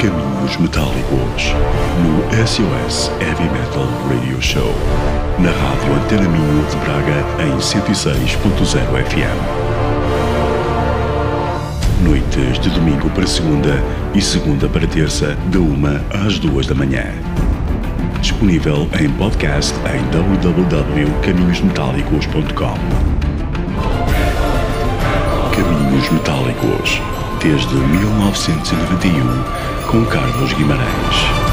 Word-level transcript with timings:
Caminhos 0.00 0.56
Metálicos 0.56 1.52
no 2.00 2.24
SOS 2.46 3.10
Heavy 3.20 3.50
Metal 3.50 3.86
Radio 4.08 4.40
Show 4.40 4.72
na 5.38 5.50
rádio 5.50 5.92
Antena 5.92 6.26
Minho 6.26 6.64
de 6.70 6.76
Braga 6.76 7.22
em 7.44 7.54
106.0 7.58 9.04
FM. 9.04 9.38
Noites 12.02 12.58
de 12.60 12.70
domingo 12.70 13.10
para 13.10 13.26
segunda 13.26 13.84
e 14.14 14.22
segunda 14.22 14.66
para 14.70 14.86
terça, 14.86 15.36
de 15.50 15.58
uma 15.58 16.02
às 16.24 16.38
duas 16.38 16.66
da 16.66 16.74
manhã. 16.74 17.04
Disponível 18.22 18.88
em 18.98 19.10
podcast 19.10 19.74
em 19.80 20.02
www.caminhosmetálicos.com. 20.10 22.78
Caminhos 25.54 26.10
Metálicos, 26.10 27.02
desde 27.42 27.74
1991, 27.74 29.86
com 29.86 30.04
Carlos 30.04 30.52
Guimarães. 30.52 31.49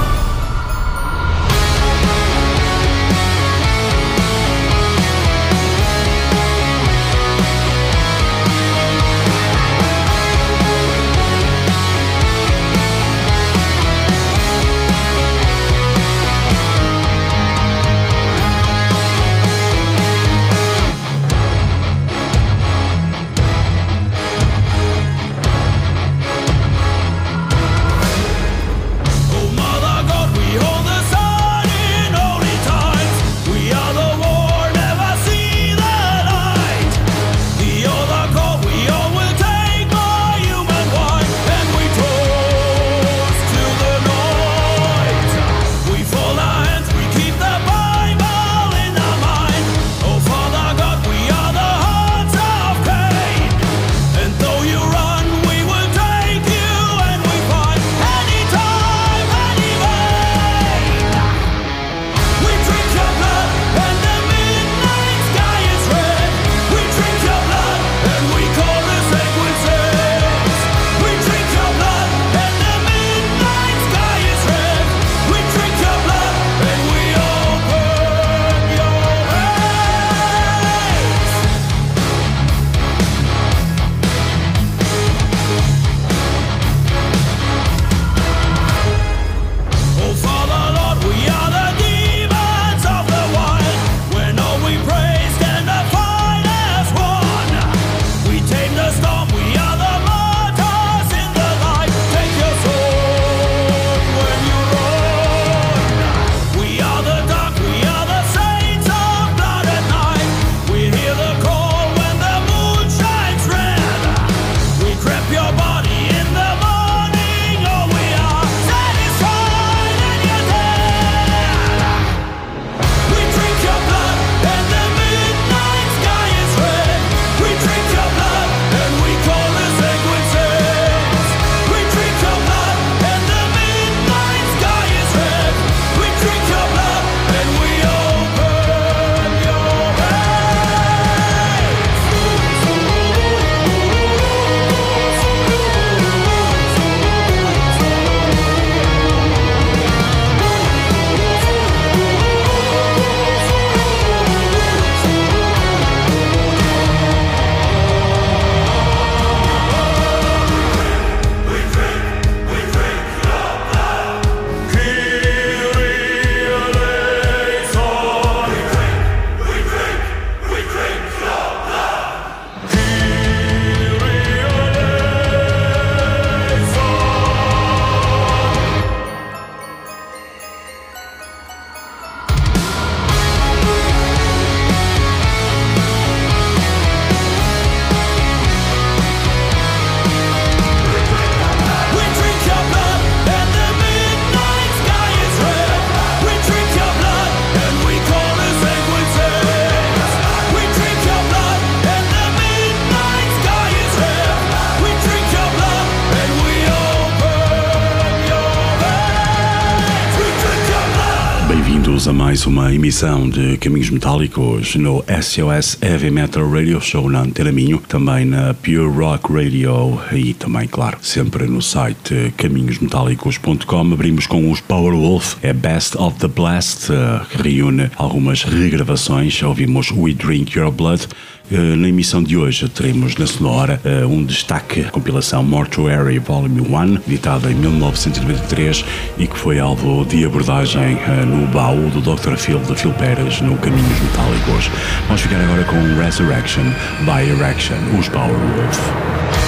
Mais 212.28 212.46
uma 212.46 212.76
emissão 212.76 213.30
de 213.30 213.56
Caminhos 213.56 213.90
Metálicos 213.90 214.76
no 214.76 215.02
SOS 215.08 215.78
Heavy 215.82 216.12
Metal 216.12 216.46
Radio 216.52 216.82
Show 216.82 217.10
na 217.10 217.22
Antena 217.22 217.54
Minho, 217.54 217.82
também 217.88 218.26
na 218.26 218.54
Pure 218.54 218.90
Rock 218.90 219.32
Radio 219.32 219.98
e 220.12 220.34
também, 220.34 220.68
claro, 220.68 220.98
sempre 221.02 221.46
no 221.46 221.62
site 221.62 222.34
caminhosmetálicos.com. 222.36 223.94
Abrimos 223.94 224.28
com 224.28 224.52
os 224.52 224.60
Powerwolf, 224.60 225.36
é 225.42 225.54
Best 225.54 225.98
of 225.98 226.20
the 226.20 226.28
Blast, 226.28 226.92
eh, 226.92 227.22
que 227.30 227.42
reúne 227.42 227.90
algumas 227.96 228.44
regravações. 228.44 229.42
Ouvimos 229.42 229.90
We 229.92 230.14
Drink 230.14 230.60
Your 230.60 230.70
Blood. 230.70 231.08
Eh, 231.50 231.76
na 231.78 231.88
emissão 231.88 232.22
de 232.22 232.36
hoje 232.36 232.68
teremos 232.68 233.16
na 233.16 233.26
sonora 233.26 233.80
eh, 233.86 234.06
um 234.06 234.22
destaque, 234.22 234.82
a 234.82 234.92
compilação 234.92 235.42
Mortuary 235.44 236.20
Volume 236.20 236.60
1, 236.60 236.96
editada 237.08 237.50
em 237.50 237.56
1993 237.56 238.84
e 239.18 239.28
que 239.28 239.38
foi 239.38 239.58
alvo 239.58 240.06
de 240.06 240.26
abordagem 240.26 240.98
eh, 240.98 241.26
no 241.26 241.48
baú 241.48 241.90
do 241.90 242.02
Dr. 242.02 242.36
Phil 242.36 242.60
de 242.60 242.76
Phil 242.76 242.92
Pérez 242.96 243.40
no 243.40 243.56
Caminhos 243.58 244.00
Metálicos. 244.02 244.70
Vamos 245.06 245.22
ficar 245.22 245.40
agora 245.40 245.64
com 245.64 245.78
Resurrection 246.02 246.66
by 247.06 247.30
Erection, 247.30 247.78
os 247.98 248.10
Powerwolf. 248.10 249.47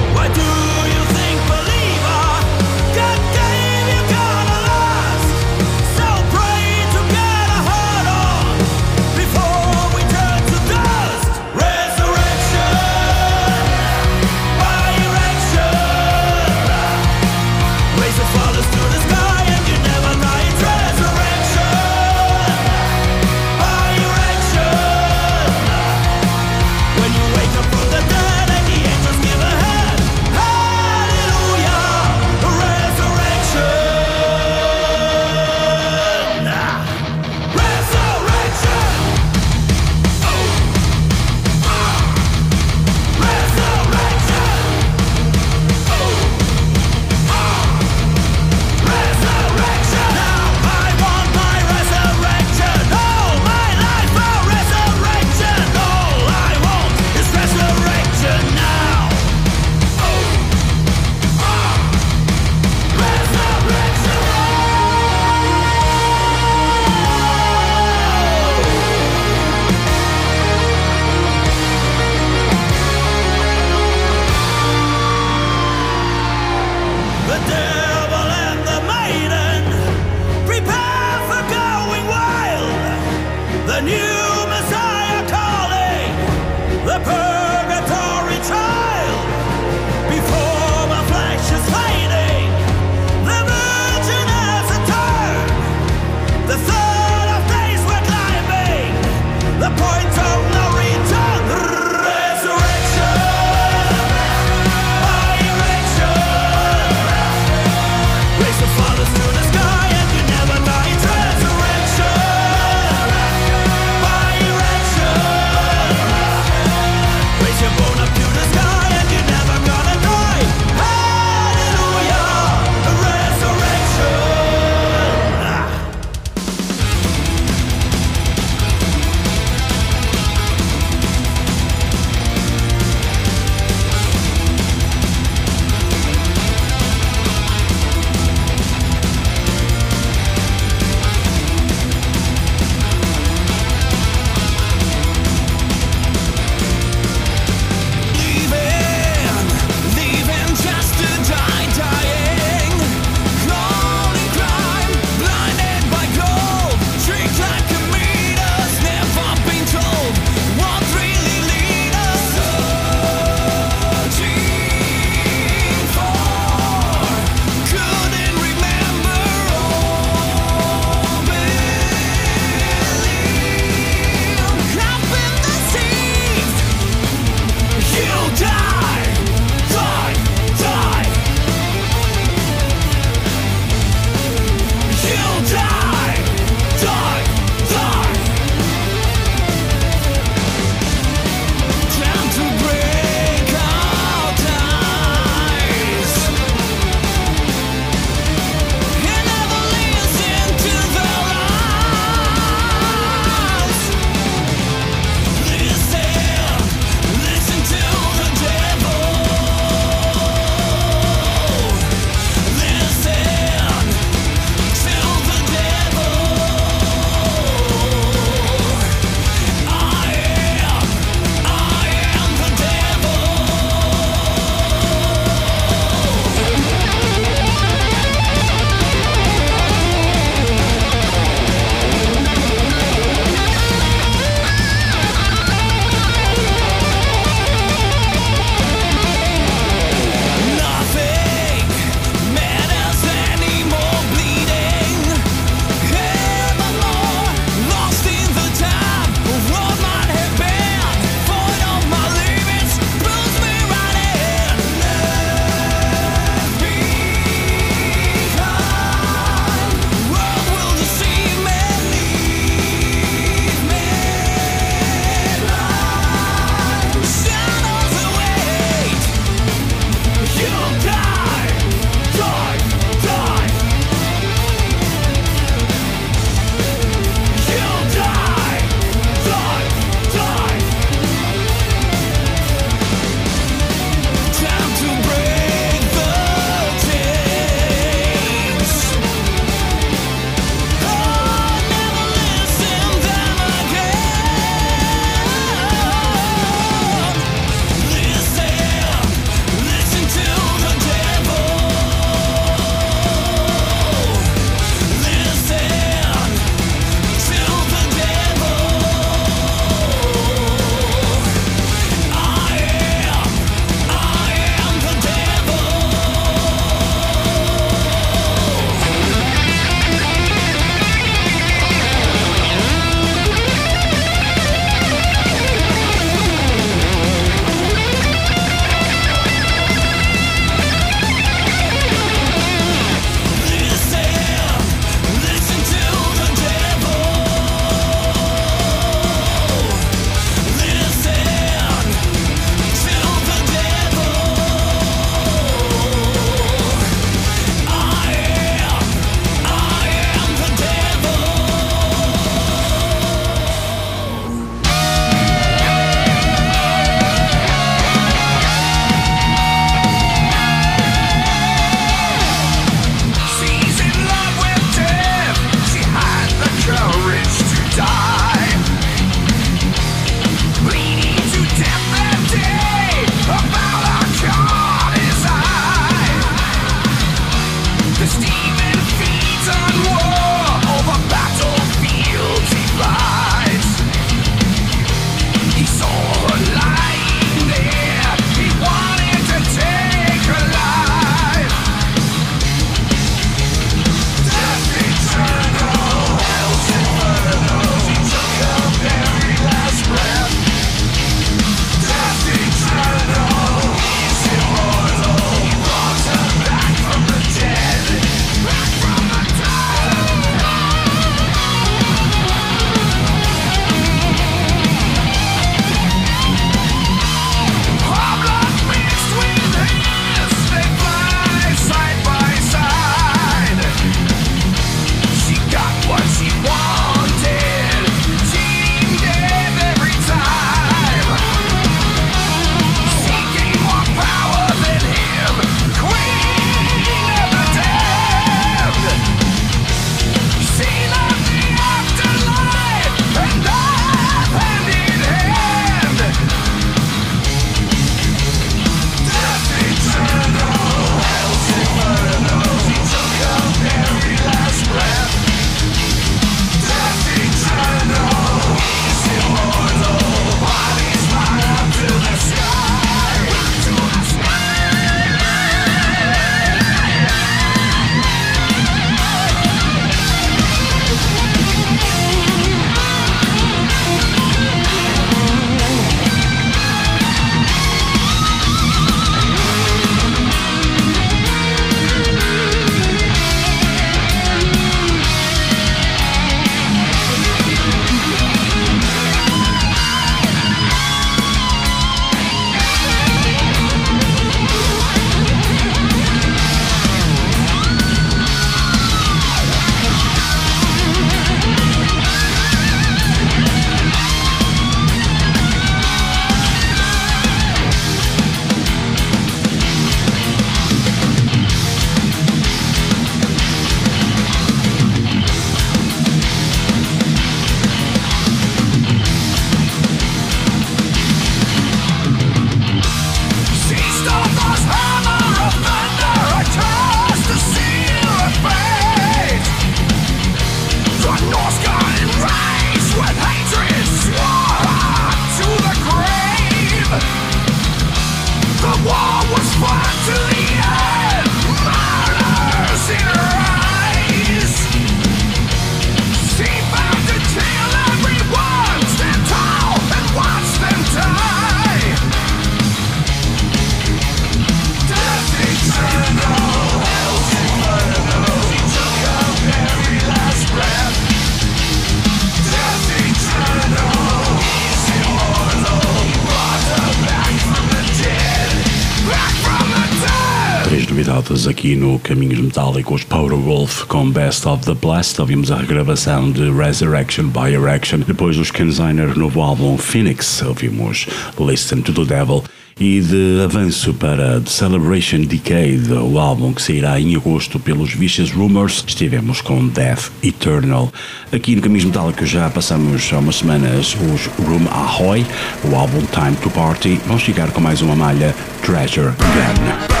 aqui 571.60 571.76
no 571.76 571.98
Caminhos 571.98 572.40
Metálicos 572.40 573.04
Power 573.04 573.36
Wolf 573.36 573.84
com 573.84 574.10
Best 574.10 574.48
of 574.48 574.64
the 574.64 574.72
Blast. 574.72 575.20
Ouvimos 575.20 575.52
a 575.52 575.56
regravação 575.56 576.32
de 576.32 576.50
Resurrection 576.50 577.24
by 577.24 577.52
Erection. 577.52 577.98
Depois 577.98 578.38
os 578.38 578.50
Kenziner, 578.50 579.14
novo 579.14 579.42
álbum 579.42 579.76
Phoenix. 579.76 580.40
Ouvimos 580.40 581.06
Listen 581.38 581.82
to 581.82 581.92
the 581.92 582.06
Devil. 582.06 582.42
E 582.78 583.02
de 583.02 583.42
avanço 583.44 583.92
para 583.92 584.40
The 584.40 584.48
Celebration 584.48 585.20
Decade, 585.20 585.92
o 585.92 586.18
álbum 586.18 586.54
que 586.54 586.62
sairá 586.62 586.98
em 586.98 587.14
agosto 587.14 587.60
pelos 587.60 587.92
Vicious 587.92 588.30
Rumors, 588.30 588.82
estivemos 588.86 589.42
com 589.42 589.68
Death 589.68 590.10
Eternal. 590.22 590.90
Aqui 591.30 591.56
no 591.56 591.60
Caminhos 591.60 591.84
Metálicos 591.84 592.30
já 592.30 592.48
passamos 592.48 593.12
há 593.12 593.18
umas 593.18 593.36
semanas 593.36 593.94
os 593.94 594.30
Room 594.46 594.66
Ahoy, 594.70 595.26
o 595.70 595.76
álbum 595.76 596.00
Time 596.06 596.36
to 596.42 596.48
Party. 596.48 596.98
Vamos 597.06 597.20
chegar 597.20 597.50
com 597.50 597.60
mais 597.60 597.82
uma 597.82 597.94
malha 597.94 598.34
Treasure 598.62 599.10
Gun. 599.10 600.00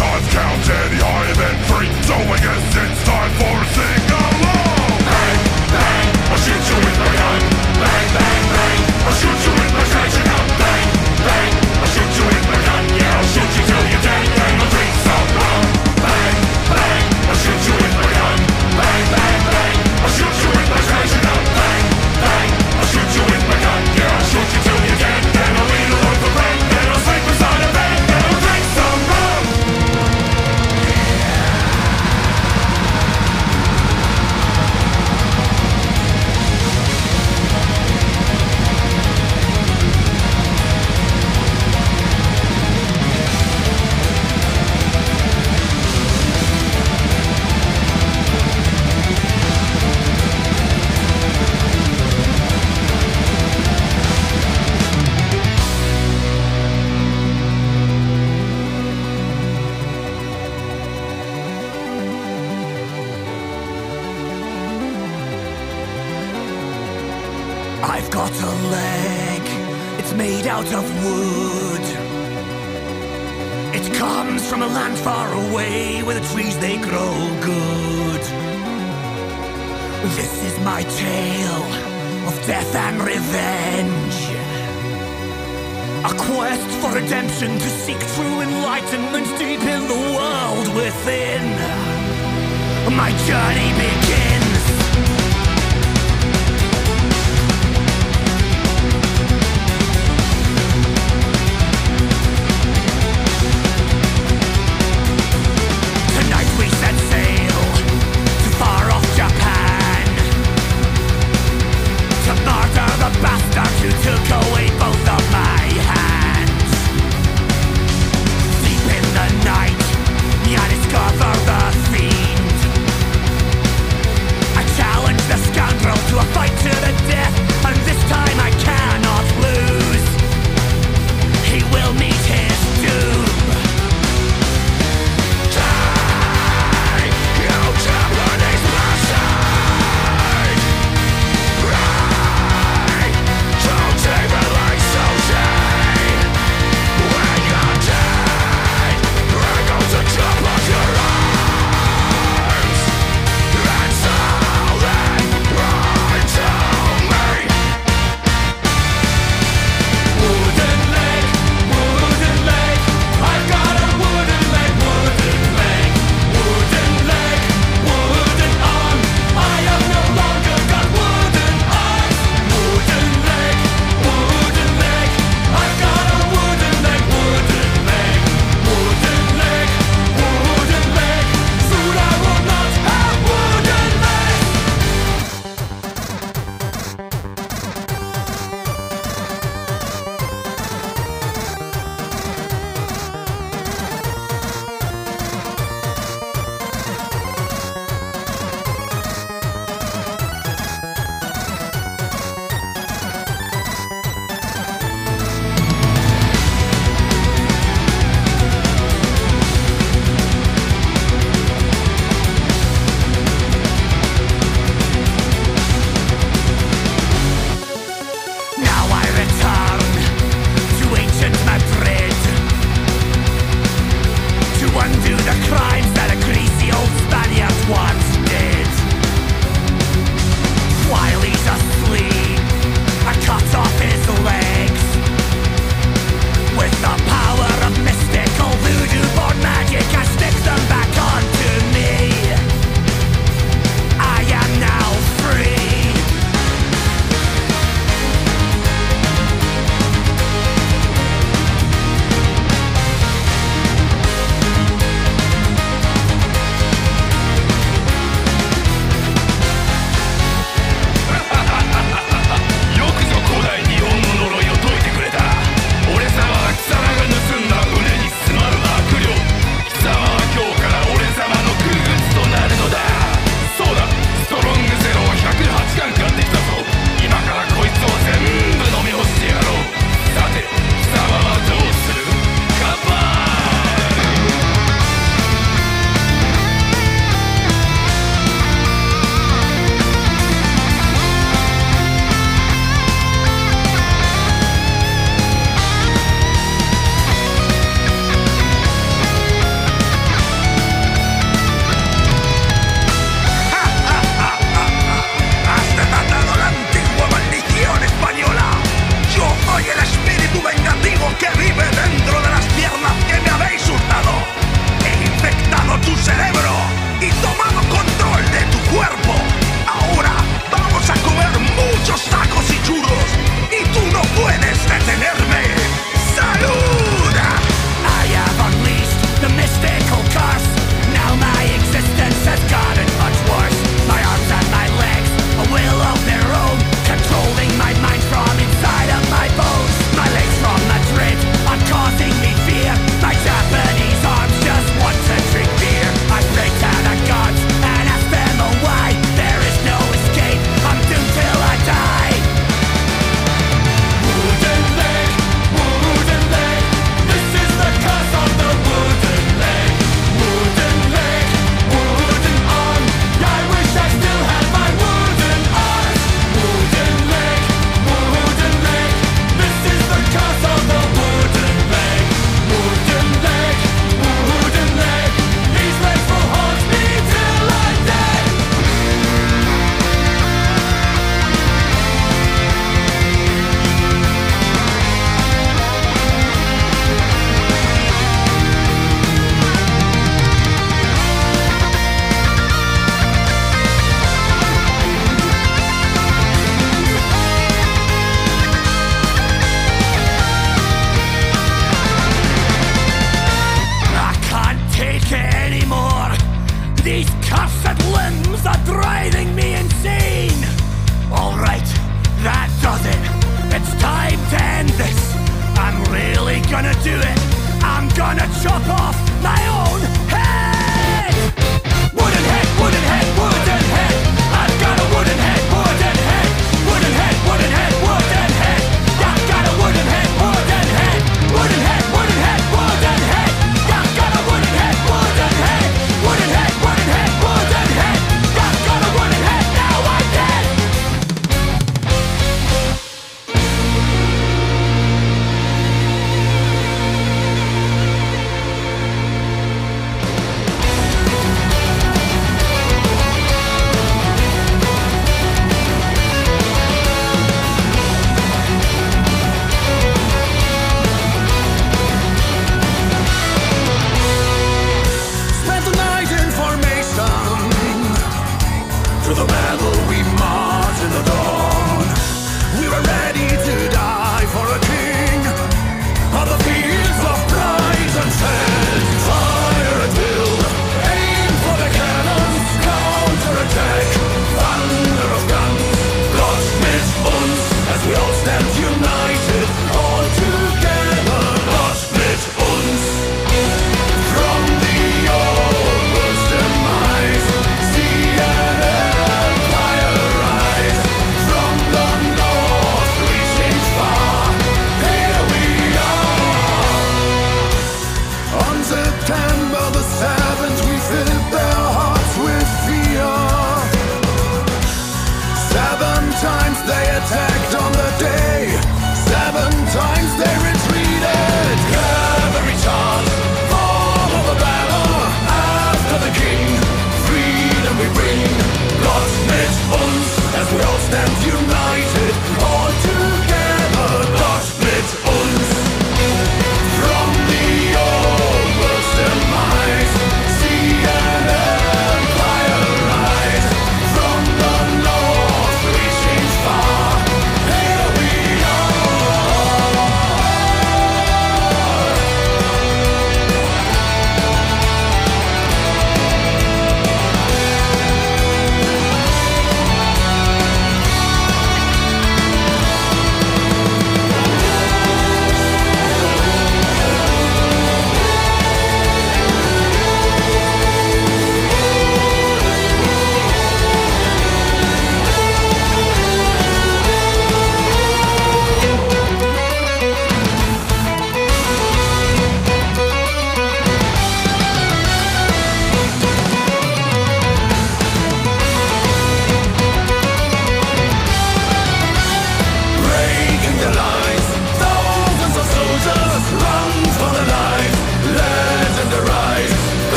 God's 0.00 0.28
counting. 0.32 0.79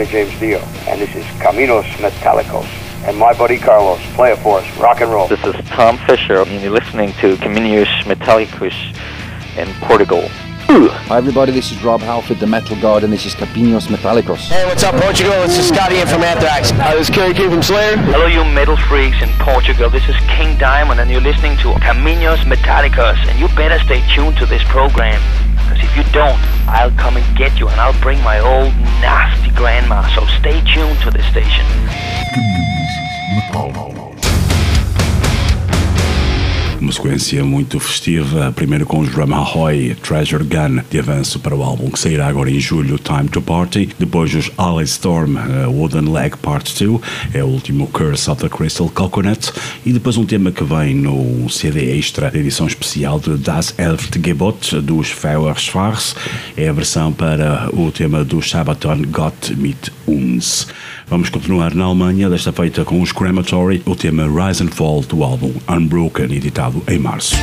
Hi, 0.00 0.04
Ronnie 0.04 0.12
James 0.12 0.40
Dio, 0.40 0.60
and 0.88 0.98
this 0.98 1.14
is 1.14 1.26
Caminos 1.42 1.84
Metallicos. 2.00 2.64
And 3.06 3.18
my 3.18 3.34
buddy 3.34 3.58
Carlos, 3.58 4.00
play 4.14 4.32
it 4.32 4.38
for 4.38 4.58
us, 4.58 4.78
rock 4.78 5.02
and 5.02 5.10
roll. 5.10 5.28
This 5.28 5.44
is 5.44 5.54
Tom 5.66 5.98
Fisher, 6.06 6.40
and 6.40 6.62
you're 6.62 6.72
listening 6.72 7.12
to 7.20 7.36
Caminos 7.36 7.84
Metallicos 8.04 8.72
in 9.58 9.68
Portugal. 9.82 10.26
Hi 10.70 11.18
everybody, 11.18 11.50
this 11.50 11.72
is 11.72 11.82
Rob 11.82 12.00
Halford, 12.00 12.38
the 12.38 12.46
Metal 12.46 12.80
God, 12.80 13.02
and 13.02 13.12
this 13.12 13.26
is 13.26 13.34
Capinos 13.34 13.88
Metallicos. 13.88 14.48
Hey, 14.48 14.64
what's 14.64 14.84
up, 14.84 14.94
Portugal? 15.02 15.32
This 15.42 15.58
is 15.58 15.68
Scotty 15.68 15.98
in 15.98 16.06
from 16.06 16.22
Anthrax. 16.22 16.70
Hi, 16.70 16.94
this 16.94 17.10
is 17.10 17.14
Kerry 17.14 17.34
King 17.34 17.50
from 17.50 17.62
Slayer. 17.62 17.96
Hello, 17.96 18.26
you 18.26 18.44
metal 18.54 18.76
freaks 18.76 19.20
in 19.20 19.28
Portugal. 19.40 19.90
This 19.90 20.08
is 20.08 20.14
King 20.28 20.56
Diamond, 20.56 21.00
and 21.00 21.10
you're 21.10 21.20
listening 21.20 21.58
to 21.58 21.74
Caminhos 21.82 22.46
Metallicos. 22.46 23.18
And 23.28 23.36
you 23.40 23.48
better 23.48 23.82
stay 23.84 24.00
tuned 24.14 24.38
to 24.38 24.46
this 24.46 24.62
program, 24.70 25.20
because 25.20 25.39
if 25.90 25.96
you 25.96 26.12
don't, 26.12 26.38
I'll 26.68 26.92
come 26.92 27.16
and 27.16 27.36
get 27.36 27.58
you, 27.58 27.68
and 27.68 27.80
I'll 27.80 27.98
bring 28.00 28.22
my 28.22 28.38
old 28.38 28.74
nasty 29.02 29.50
grandma. 29.50 30.06
So 30.14 30.24
stay 30.38 30.60
tuned 30.60 31.00
to 31.00 31.10
this 31.10 31.26
station. 31.26 31.66
Uma 36.80 36.92
sequência 36.92 37.44
muito 37.44 37.78
festiva, 37.78 38.50
primeiro 38.56 38.86
com 38.86 39.00
os 39.00 39.10
Drum 39.10 39.34
Ahoy, 39.34 39.94
Treasure 40.02 40.42
Gun, 40.42 40.82
de 40.90 40.98
avanço 40.98 41.38
para 41.38 41.54
o 41.54 41.62
álbum 41.62 41.90
que 41.90 41.98
sairá 41.98 42.26
agora 42.26 42.50
em 42.50 42.58
julho, 42.58 42.98
Time 42.98 43.28
to 43.28 43.42
Party. 43.42 43.90
Depois 43.98 44.34
os 44.34 44.50
Alice 44.56 44.92
Storm, 44.92 45.36
uh, 45.36 45.70
Wooden 45.70 46.10
Leg 46.10 46.38
Part 46.38 46.72
2, 46.82 47.00
é 47.34 47.44
o 47.44 47.48
último 47.48 47.86
Curse 47.88 48.30
of 48.30 48.40
the 48.40 48.48
Crystal 48.48 48.88
Coconut. 48.88 49.52
E 49.84 49.92
depois 49.92 50.16
um 50.16 50.24
tema 50.24 50.50
que 50.50 50.64
vem 50.64 50.94
no 50.94 51.50
CD 51.50 51.98
extra, 51.98 52.32
edição 52.34 52.66
especial 52.66 53.20
de 53.20 53.36
Das 53.36 53.74
Elfte 53.76 54.18
Gebot, 54.18 54.80
dos 54.80 55.10
Feuerschwars. 55.10 56.16
É 56.56 56.70
a 56.70 56.72
versão 56.72 57.12
para 57.12 57.68
o 57.74 57.92
tema 57.92 58.24
do 58.24 58.40
Sabaton 58.40 59.02
Gott 59.10 59.54
mit 59.54 59.92
uns. 60.08 60.66
Vamos 61.10 61.28
continuar 61.28 61.74
na 61.74 61.86
Alemanha, 61.86 62.30
desta 62.30 62.52
feita 62.52 62.84
com 62.84 63.02
os 63.02 63.10
Crematory, 63.10 63.82
o 63.84 63.96
tema 63.96 64.22
Rise 64.22 64.62
and 64.62 64.68
Fall 64.68 65.00
do 65.00 65.24
álbum 65.24 65.52
Unbroken, 65.68 66.32
editado 66.32 66.80
em 66.86 67.00
março. 67.00 67.34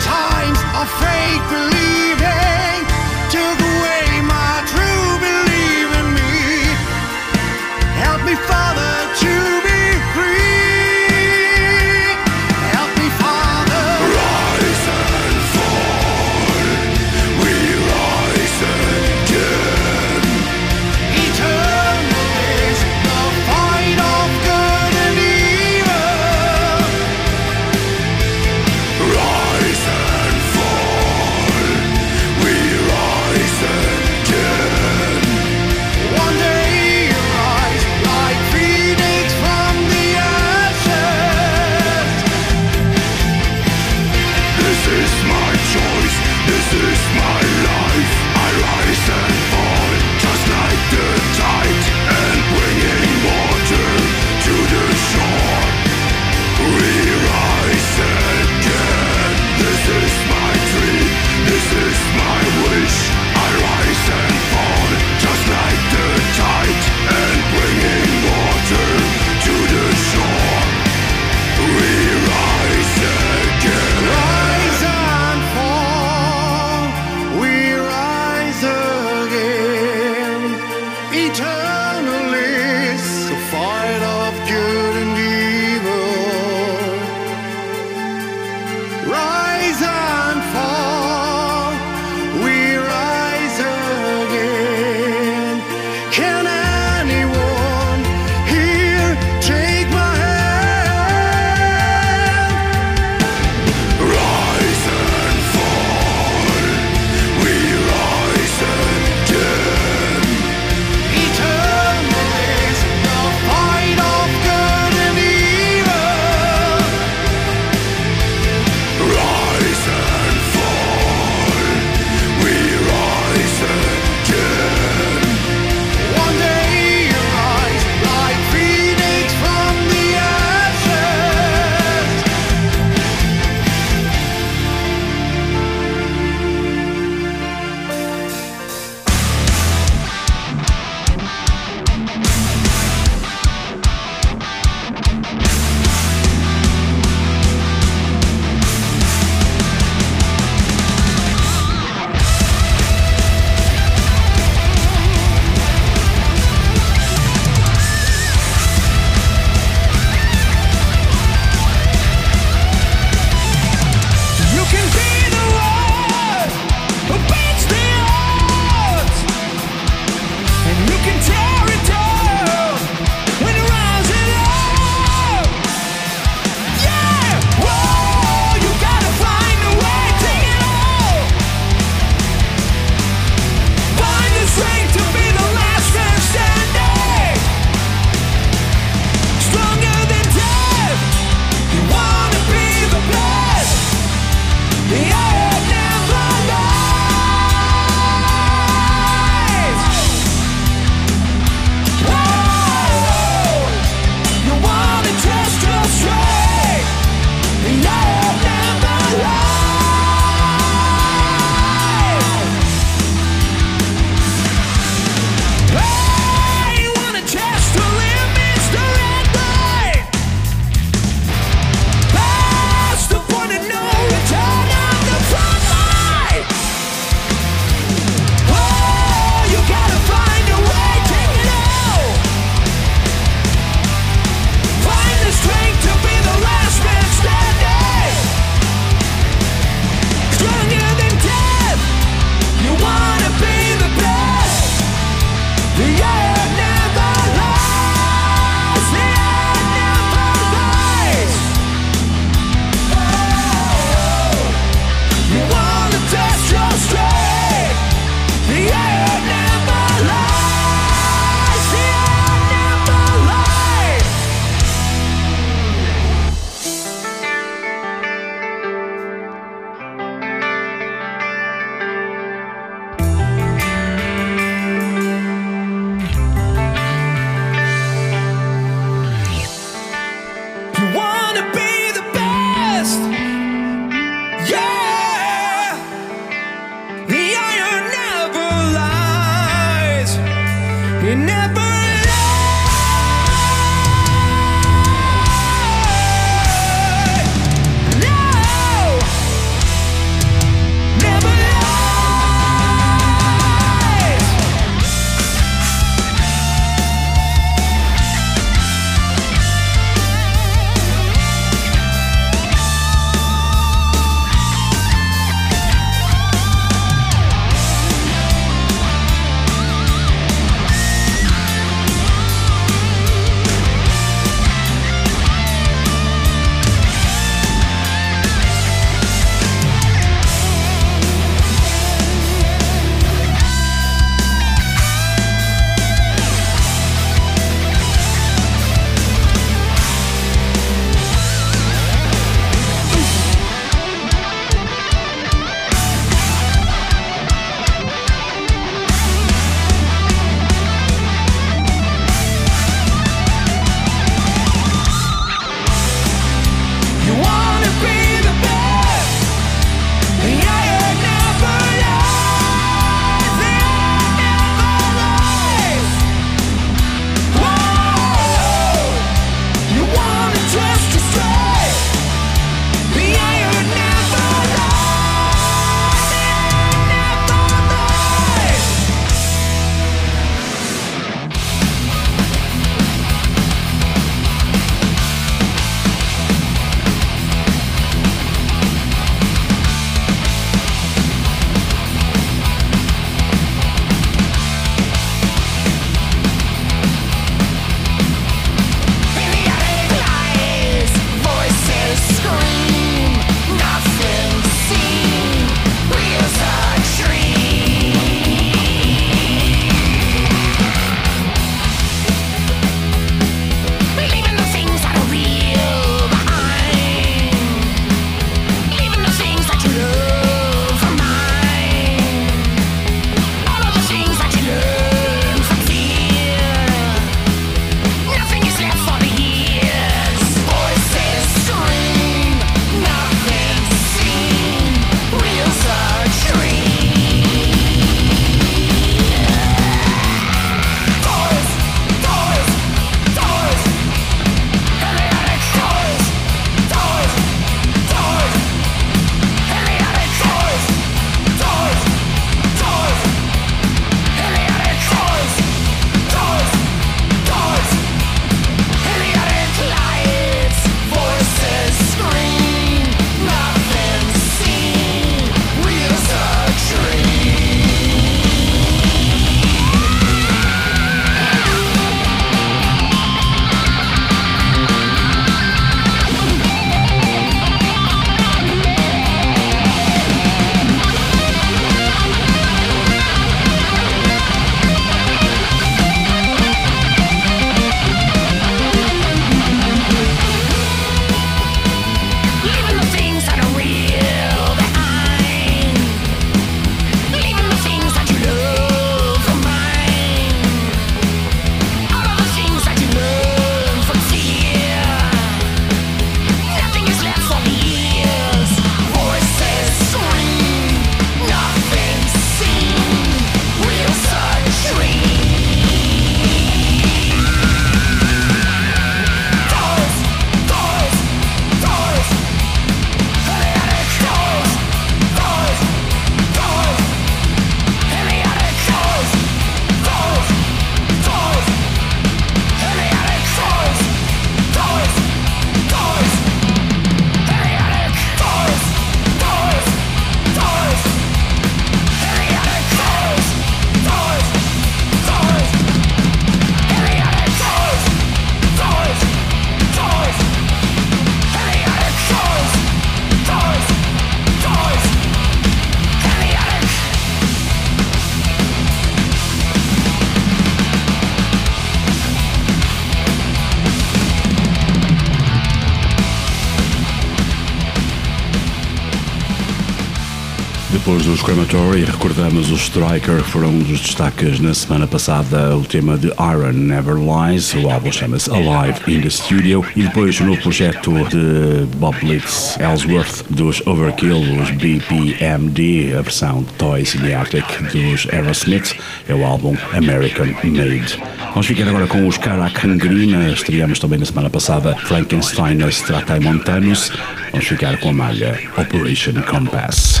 Dos 571.21 571.23
Crematory, 571.23 571.83
recordamos 571.83 572.51
o 572.51 572.55
Striker, 572.55 573.23
foram 573.23 573.49
um 573.49 573.59
dos 573.59 573.79
destaques 573.79 574.39
na 574.39 574.53
semana 574.53 574.87
passada, 574.87 575.55
o 575.55 575.63
tema 575.63 575.97
de 575.97 576.07
Iron 576.07 576.53
Never 576.53 576.95
Lies, 576.95 577.53
o 577.53 577.69
álbum 577.69 577.91
chama-se 577.91 578.29
Alive 578.29 578.79
in 578.87 579.01
the 579.01 579.09
Studio, 579.09 579.63
e 579.75 579.83
depois 579.83 580.19
o 580.19 580.25
novo 580.25 580.41
projeto 580.41 580.91
de 581.09 581.65
Bob 581.77 581.95
Blitz 581.99 582.57
Ellsworth, 582.59 583.23
dos 583.29 583.61
Overkill, 583.65 584.41
os 584.41 584.51
BPMD, 584.51 585.95
a 585.97 586.01
versão 586.01 586.43
Toy 586.57 586.85
Cinematic 586.85 587.45
dos 587.71 588.07
Aerosmith, 588.11 588.75
é 589.07 589.13
o 589.13 589.23
álbum 589.23 589.55
American 589.73 590.27
Made. 590.43 590.99
Vamos 591.29 591.45
ficar 591.45 591.67
agora 591.67 591.87
com 591.87 592.07
os 592.07 592.17
Karak 592.17 592.67
Gangrena, 592.67 593.29
estreamos 593.29 593.79
também 593.79 593.99
na 593.99 594.05
semana 594.05 594.29
passada 594.29 594.75
Frankenstein 594.75 595.67
Stratamontanus, 595.69 596.91
vamos 597.31 597.47
ficar 597.47 597.77
com 597.77 597.89
a 597.89 597.93
malha 597.93 598.39
Operation 598.57 599.21
Compass. 599.21 600.00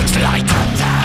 It's 0.00 0.14
like 0.22 0.46
that 0.46 0.97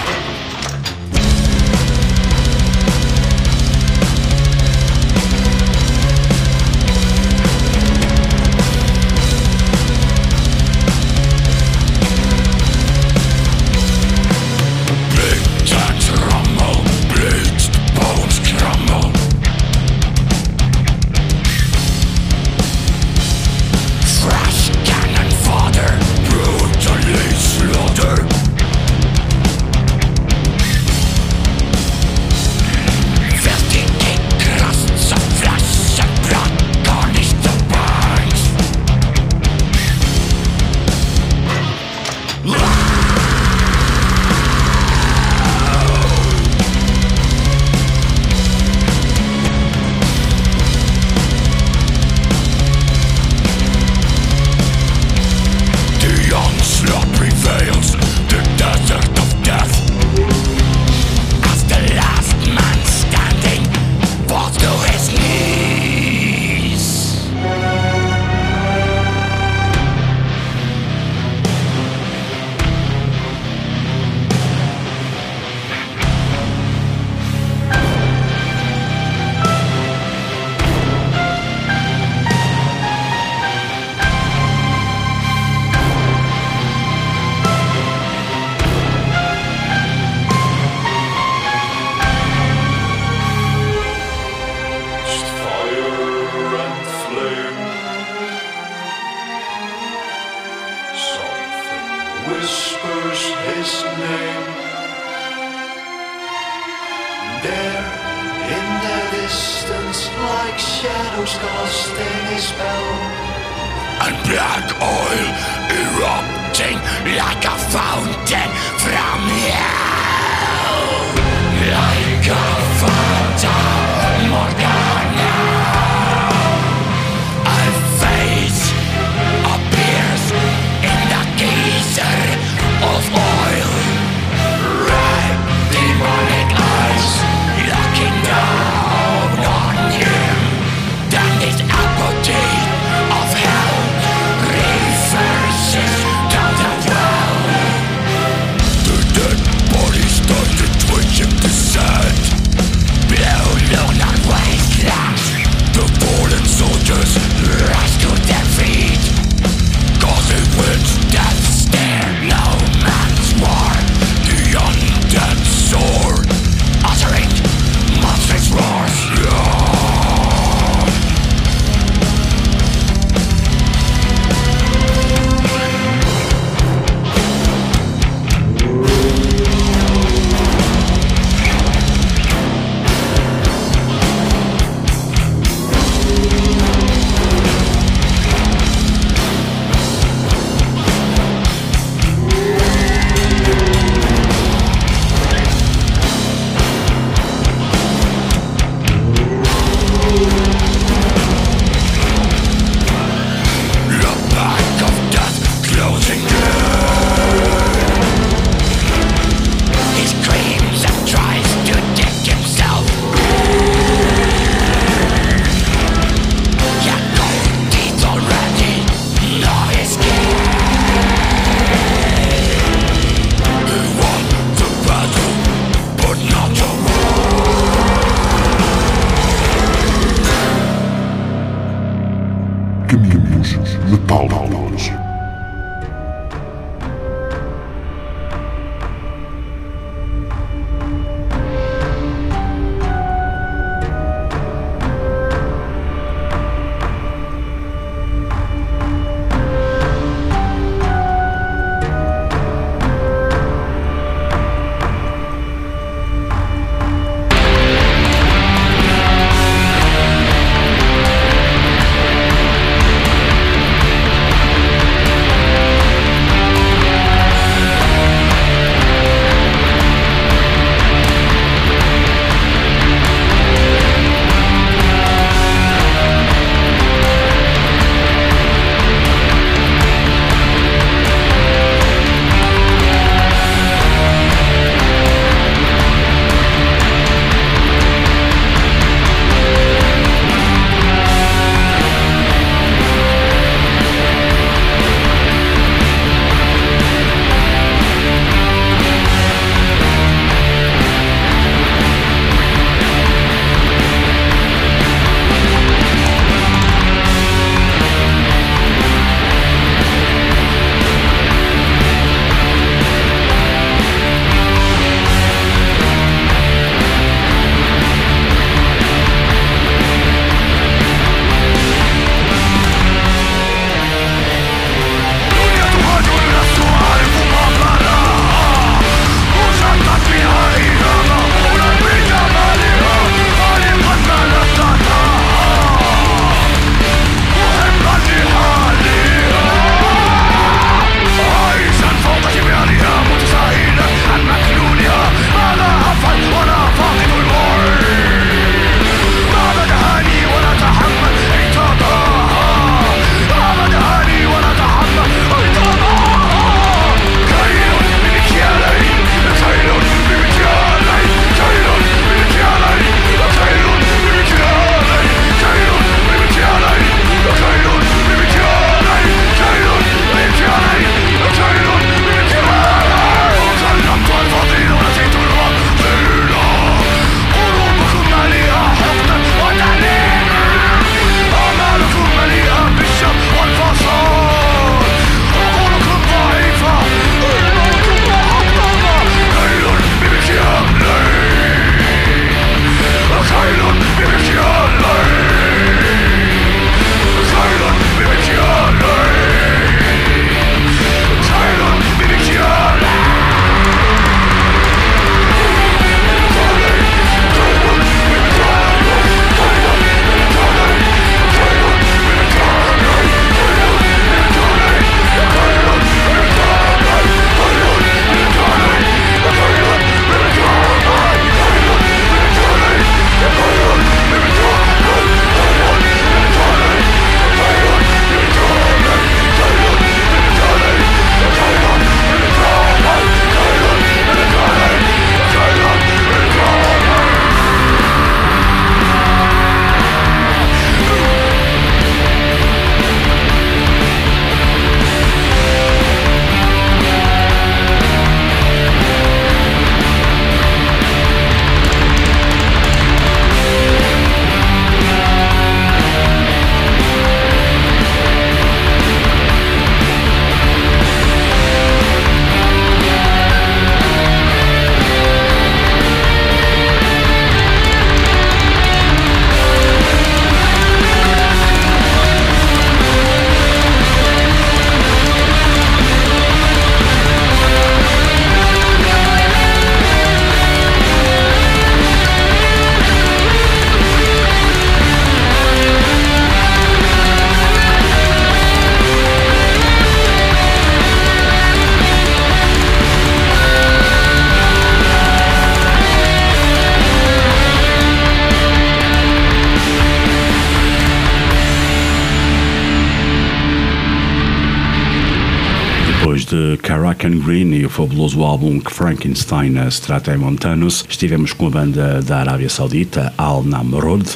fabuloso 507.74 508.24
álbum 508.24 508.60
que 508.60 508.72
Frankenstein 508.72 509.58
Stratae 509.72 510.16
Montanus. 510.16 510.86
Estivemos 510.88 511.34
com 511.34 511.48
a 511.48 511.50
banda 511.50 512.04
da 512.04 512.20
Arábia 512.20 512.48
Saudita, 512.48 513.12
Al 513.18 513.44
Namrod. 513.44 514.08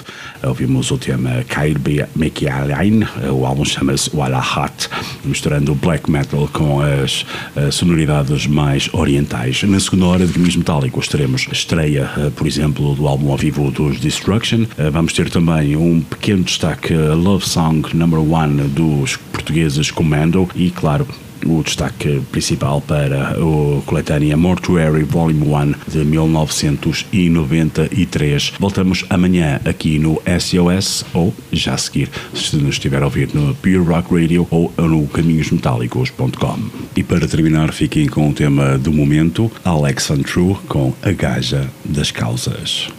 Ouvimos 0.43 0.91
o 0.91 0.97
tema 0.97 1.43
Kair 1.47 1.75
Mekialain, 2.15 3.03
o 3.31 3.47
álbum 3.47 3.65
chama-se 3.65 4.15
Walahat, 4.15 4.87
misturando 5.25 5.71
o 5.71 5.75
black 5.75 6.09
metal 6.09 6.47
com 6.53 6.81
as 6.81 7.25
uh, 7.55 7.71
sonoridades 7.71 8.45
mais 8.45 8.93
orientais. 8.93 9.63
Na 9.63 9.79
segunda 9.79 10.05
hora 10.05 10.27
de 10.27 10.33
Caminhos 10.33 10.55
Metálicos 10.55 11.07
teremos 11.07 11.47
estreia, 11.51 12.11
uh, 12.15 12.29
por 12.29 12.45
exemplo, 12.45 12.93
do 12.93 13.07
álbum 13.07 13.31
ao 13.31 13.37
vivo 13.37 13.71
dos 13.71 13.99
Destruction. 13.99 14.65
Uh, 14.77 14.91
vamos 14.91 15.13
ter 15.13 15.31
também 15.31 15.75
um 15.75 15.99
pequeno 16.01 16.43
destaque 16.43 16.93
Love 16.93 17.49
Song 17.49 17.81
Number 17.95 18.19
One 18.19 18.67
dos 18.67 19.15
portugueses 19.15 19.89
Commando 19.89 20.47
e, 20.55 20.69
claro, 20.69 21.07
o 21.45 21.61
destaque 21.63 22.21
principal 22.31 22.81
para 22.81 23.39
o 23.43 23.81
coletânea 23.85 24.37
Mortuary 24.37 25.03
Volume 25.03 25.45
1 25.45 25.73
de 25.87 26.05
1993. 26.05 28.53
Voltamos 28.59 29.05
amanhã 29.09 29.59
aqui 29.65 29.97
no 29.99 30.21
SOS 30.39 31.03
ou 31.13 31.33
já 31.51 31.73
a 31.73 31.77
seguir, 31.77 32.09
se 32.33 32.55
nos 32.57 32.75
estiver 32.75 33.01
a 33.01 33.05
ouvir 33.05 33.29
no 33.33 33.55
Pure 33.55 33.77
Rock 33.77 34.13
Radio 34.13 34.45
ou 34.49 34.71
no 34.77 35.07
caminhosmetálicos.com. 35.07 36.59
E 36.95 37.03
para 37.03 37.27
terminar, 37.27 37.73
fiquem 37.73 38.07
com 38.07 38.29
o 38.29 38.33
tema 38.33 38.77
do 38.77 38.91
momento, 38.91 39.51
Alex 39.63 40.11
True 40.25 40.55
com 40.67 40.93
A 41.01 41.11
Gaja 41.11 41.69
das 41.85 42.11
Causas. 42.11 42.89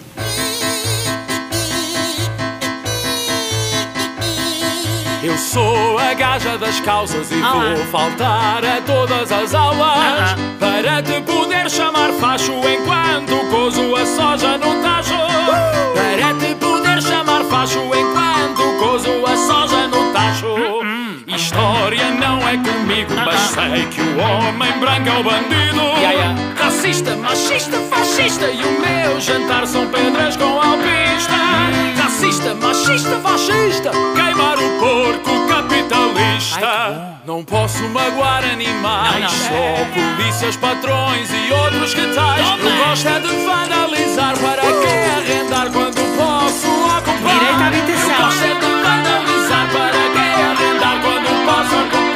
Eu 5.28 5.36
sou 5.36 5.98
a 5.98 6.14
gaja 6.14 6.56
das 6.56 6.80
causas 6.80 7.30
e 7.30 7.34
Olá. 7.34 7.74
vou 7.74 7.84
faltar 7.88 8.64
a 8.64 8.80
todas 8.80 9.30
as 9.30 9.52
aulas 9.52 10.34
para 10.58 11.02
te 11.02 11.20
poder 11.20 11.68
chamar 11.68 12.12
facho 12.12 12.52
enquanto 12.66 13.36
cozo 13.50 13.94
a 13.94 14.06
soja 14.06 14.56
no 14.56 14.82
tacho. 14.82 15.12
Para 15.94 16.32
te 16.32 16.54
poder 16.54 17.02
chamar 17.02 17.44
facho 17.44 17.78
enquanto 17.78 18.78
cozo 18.78 19.26
a 19.26 19.36
soja 19.36 19.86
no 19.88 20.10
tacho. 20.14 20.46
História 21.26 22.10
não 22.10 22.38
é 22.48 22.56
comigo, 22.56 23.12
mas 23.14 23.38
sei 23.50 23.84
que 23.88 24.00
o 24.00 24.18
homem 24.18 24.72
branco 24.80 25.08
é 25.10 25.20
o 25.20 25.22
bandido. 25.22 26.58
Racista, 26.58 27.14
machista, 27.16 27.78
fascista 27.90 28.46
e 28.46 28.62
o 28.62 28.80
meu 28.80 29.20
jantar 29.20 29.66
são 29.66 29.86
pedras 29.88 30.38
com 30.38 30.58
alpista. 30.58 31.97
Racista, 32.18 32.52
machista, 32.52 33.20
fascista, 33.20 33.92
queimar 34.16 34.58
o 34.58 34.78
porco 34.80 35.46
capitalista. 35.46 37.20
não 37.24 37.44
posso 37.44 37.80
magoar 37.90 38.42
animais, 38.42 39.30
só 39.30 39.84
polícias, 39.94 40.56
patrões 40.56 41.28
e 41.30 41.52
outros 41.52 41.94
que 41.94 42.04
tais. 42.12 42.44
Eu 42.58 42.86
gosto 42.88 43.06
é 43.06 43.20
de 43.20 43.28
vandalizar, 43.28 44.36
para 44.36 44.62
que 44.62 44.88
arrendar 45.16 45.70
quando 45.70 46.16
posso 46.16 46.66
ocupar? 46.66 47.38
Direito 47.38 47.62
à 47.62 47.66
habitação. 47.68 48.10
Eu 48.10 48.16
gosto 48.18 48.42
é 48.42 48.54
de 48.54 48.66
vandalizar, 48.66 49.68
para 49.70 50.02
que 50.10 50.18
arrendar 50.42 51.00
quando 51.00 51.46
posso 51.46 51.76
ocupar? 51.76 52.07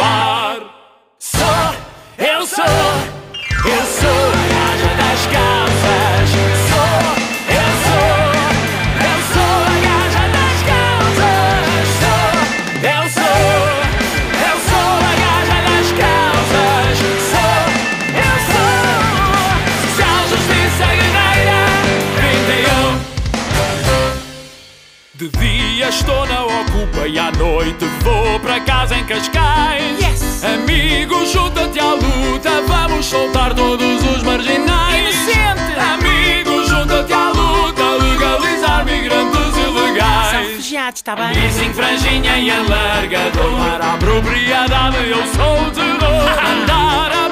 Noite 27.63 27.85
vou 28.03 28.41
para 28.41 28.61
casa 28.61 28.97
em 28.97 29.05
Cascais. 29.05 30.01
Yes. 30.01 30.45
Amigo, 30.45 31.25
junta-te 31.27 31.79
à 31.79 31.95
luta, 31.95 32.51
vamos 32.67 33.07
soltar 33.07 33.55
todos 33.55 34.03
os 34.05 34.23
marginais. 34.25 35.15
Inocente. 35.15 35.79
Amigo, 35.79 36.65
junta-te 36.67 37.13
à 37.13 37.29
luta, 37.29 37.83
legalizar 38.05 38.85
migrantes 38.85 39.55
São 39.55 39.77
ilegais. 39.79 40.49
refugiados, 40.49 40.99
está 40.99 41.15
bem? 41.15 41.31
Dizem 41.33 41.73
franjinha 41.73 42.39
e 42.39 42.51
alargador 42.51 43.79
Para 43.79 43.93
a 43.93 43.97
propriedade 43.97 44.97
eu 45.09 45.25
sou 45.27 45.71
terror 45.71 46.43
Mandar 46.43 47.13
abaixo 47.13 47.29
o 47.29 47.32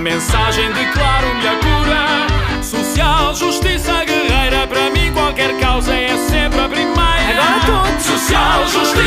mensagem, 0.00 0.72
declaro-me 0.72 1.46
a 1.46 1.56
cura 1.56 2.62
Social, 2.62 3.34
justiça, 3.34 4.04
guerreira 4.04 4.66
Para 4.66 4.90
mim 4.90 5.12
qualquer 5.12 5.58
causa 5.58 5.94
é 5.94 6.16
sempre 6.16 6.60
a 6.60 6.68
primeira 6.68 7.00
Agora 7.30 7.90
todos. 7.90 8.02
Social, 8.02 8.66
justiça, 8.66 8.99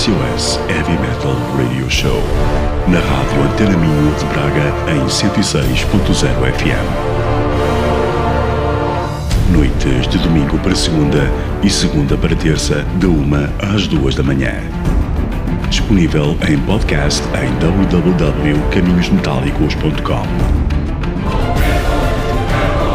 SOS 0.00 0.56
Heavy 0.70 0.96
Metal 0.98 1.36
Radio 1.58 1.90
Show 1.90 2.22
na 2.88 3.00
rádio 3.00 3.42
Antena 3.42 3.76
Minho 3.76 4.14
de 4.14 4.24
Braga 4.24 4.72
em 4.90 5.04
106.0 5.04 6.54
FM. 6.54 6.88
Noites 9.52 10.08
de 10.08 10.16
domingo 10.16 10.58
para 10.60 10.74
segunda 10.74 11.30
e 11.62 11.68
segunda 11.68 12.16
para 12.16 12.34
terça, 12.34 12.82
de 12.98 13.04
uma 13.04 13.52
às 13.58 13.86
duas 13.86 14.14
da 14.14 14.22
manhã. 14.22 14.54
Disponível 15.68 16.34
em 16.48 16.58
podcast 16.60 17.22
em 17.34 17.52
www.caminhosmetálicos.com. 17.58 20.22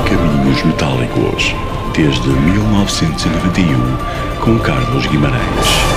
Caminhos 0.09 0.63
Metálicos, 0.63 1.53
desde 1.95 2.29
1991, 2.29 3.95
com 4.43 4.57
Carlos 4.57 5.05
Guimarães. 5.05 5.94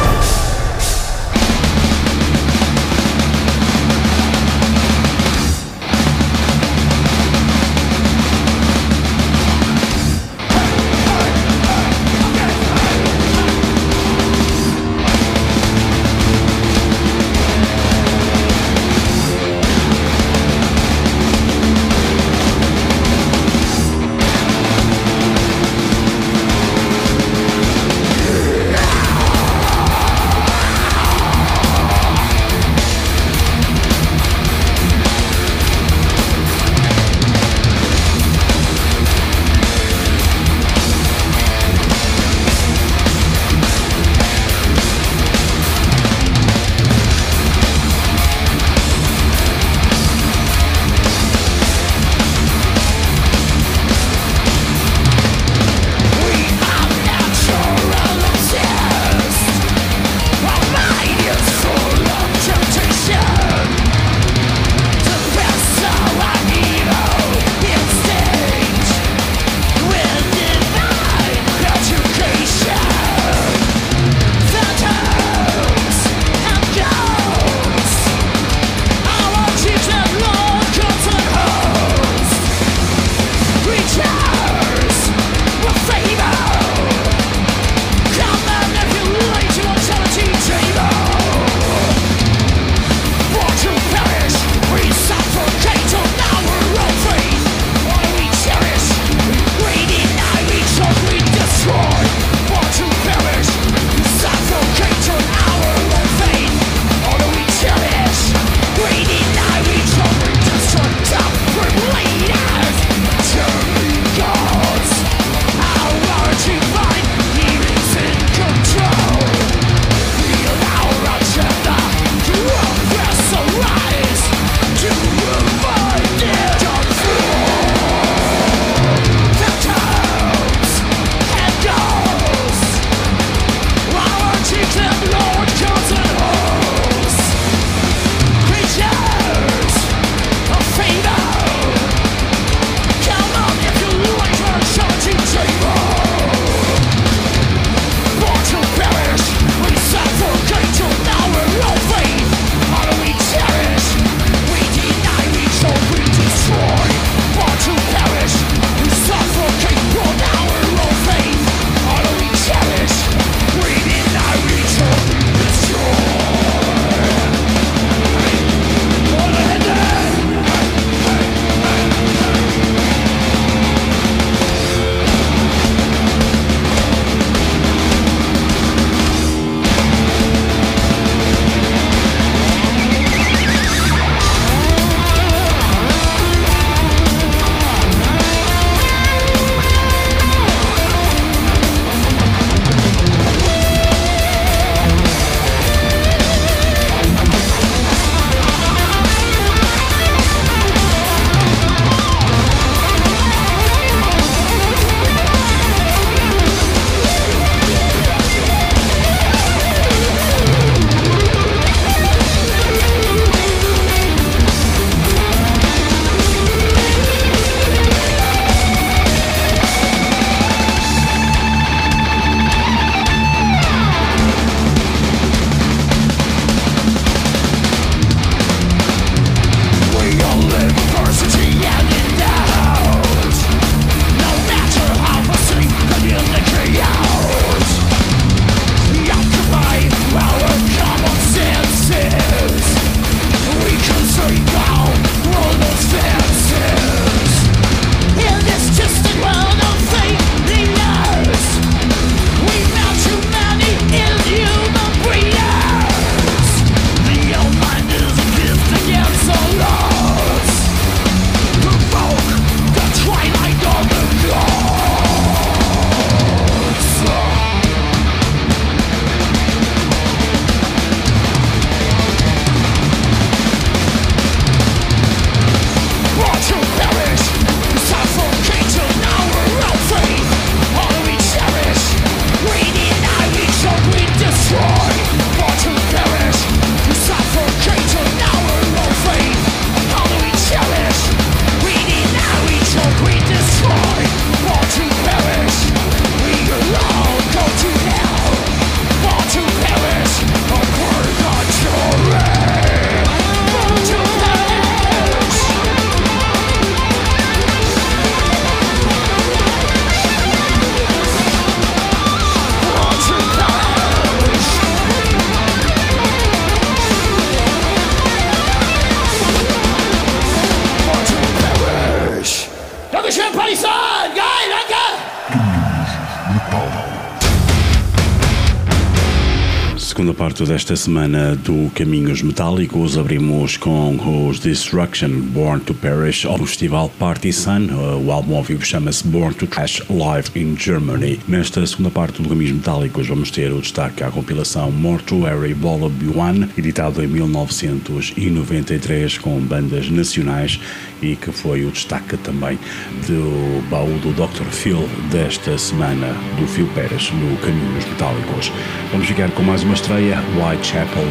Parte 330.39 330.53
desta 330.53 330.77
semana 330.77 331.35
do 331.35 331.69
Caminhos 331.75 332.23
Metálicos, 332.23 332.97
abrimos 332.97 333.57
com 333.57 334.29
os 334.29 334.39
Destruction, 334.39 335.09
Born 335.09 335.61
to 335.65 335.75
Perish, 335.75 336.25
ao 336.27 336.39
festival 336.39 336.89
Party 336.99 337.33
Sun. 337.33 337.67
O 338.05 338.13
álbum 338.13 338.37
ao 338.37 338.45
vivo 338.45 338.65
chama-se 338.65 339.05
Born 339.07 339.35
to 339.35 339.49
Trash 339.49 339.83
Live 339.91 340.31
in 340.37 340.57
Germany. 340.57 341.19
Nesta 341.27 341.67
segunda 341.67 341.91
parte 341.91 342.23
do 342.23 342.29
Caminhos 342.29 342.53
Metálicos, 342.53 343.09
vamos 343.09 343.33
ter 343.33 343.53
o 343.53 343.61
destaque 343.61 344.05
à 344.05 344.11
compilação 344.11 344.71
Mortuary 344.71 345.55
Volume 345.55 346.09
1, 346.09 346.59
editado 346.59 347.03
em 347.03 347.09
1993 347.09 349.19
com 349.19 349.41
bandas 349.41 349.91
nacionais 349.91 350.61
e 351.03 351.17
que 351.17 351.31
foi 351.31 351.65
o 351.65 351.71
destaque 351.71 352.17
também 352.19 352.59
do 353.07 353.63
baú 353.69 353.99
do 354.01 354.13
Dr. 354.13 354.45
Phil 354.51 354.89
desta 355.11 355.57
semana, 355.57 356.15
do 356.39 356.47
Phil 356.47 356.67
Pérez, 356.75 357.11
no 357.13 357.37
Caminhos 357.39 357.85
Metálicos. 357.87 358.53
Vamos 358.91 359.07
ficar 359.07 359.31
com 359.31 359.43
mais 359.43 359.63
uma 359.63 359.75
estreia, 359.75 360.21
Whitechapel, 360.37 361.11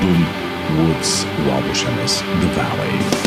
Doom 0.00 0.26
Woods, 0.78 1.24
chama-se 1.74 2.24
The 2.40 2.48
Valley. 2.54 3.23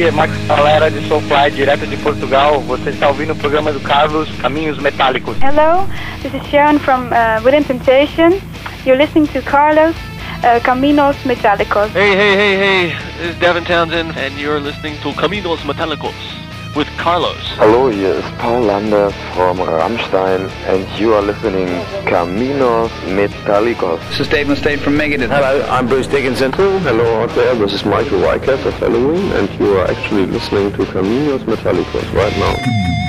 Aqui 0.00 0.04
é 0.04 0.10
Max 0.10 0.32
Galera 0.46 0.90
de 0.90 1.06
Soulfly, 1.08 1.50
direto 1.50 1.86
de 1.86 1.96
Portugal. 1.98 2.60
Você 2.60 2.88
está 2.90 3.08
ouvindo 3.08 3.34
o 3.34 3.36
programa 3.36 3.70
do 3.70 3.80
Carlos 3.80 4.30
Caminhos 4.40 4.78
Metálicos. 4.78 5.36
Hello, 5.42 5.86
this 6.22 6.32
is 6.32 6.42
Sharon 6.48 6.78
from 6.78 7.10
uh, 7.12 7.42
Within 7.44 7.64
Temptation. 7.64 8.40
You're 8.86 8.96
listening 8.96 9.26
to 9.28 9.42
Carlos 9.42 9.94
uh, 10.42 10.60
Caminos 10.62 11.16
Metálicos. 11.24 11.90
Hey, 11.92 12.14
hey, 12.16 12.34
hey, 12.34 12.56
hey, 12.56 12.96
this 13.18 13.30
is 13.34 13.40
Devin 13.40 13.64
Townsend, 13.64 14.16
and 14.16 14.38
you're 14.38 14.60
listening 14.60 14.96
to 15.02 15.12
Caminos 15.12 15.60
Metálicos 15.64 16.39
with 16.76 16.86
Carlos. 16.96 17.36
Hello, 17.56 17.90
hier 17.90 18.14
ist 18.14 18.38
Paul 18.38 18.62
Lander 18.62 19.10
from 19.34 19.58
Rammstein 19.58 20.48
and 20.66 20.86
you 20.98 21.14
are 21.14 21.22
listening 21.22 21.68
Caminos 22.06 22.90
Metallicos. 23.06 24.00
This 24.10 24.20
is 24.20 24.28
Dave 24.28 24.46
Mustaine 24.46 24.78
from 24.78 24.96
Megadeth. 24.96 25.28
Hello, 25.28 25.66
I'm 25.68 25.88
Bruce 25.88 26.06
Dickinson. 26.06 26.52
Oh, 26.58 26.78
hello 26.80 27.22
out 27.22 27.30
there, 27.34 27.54
this 27.56 27.72
is 27.72 27.84
Michael 27.84 28.20
Wyckoff 28.20 28.64
of 28.64 28.74
Halloween 28.74 29.32
and 29.32 29.48
you 29.58 29.78
are 29.78 29.86
actually 29.90 30.26
listening 30.26 30.70
to 30.72 30.84
Caminos 30.84 31.40
Metallicos 31.44 32.12
right 32.14 32.36
now. 32.38 32.99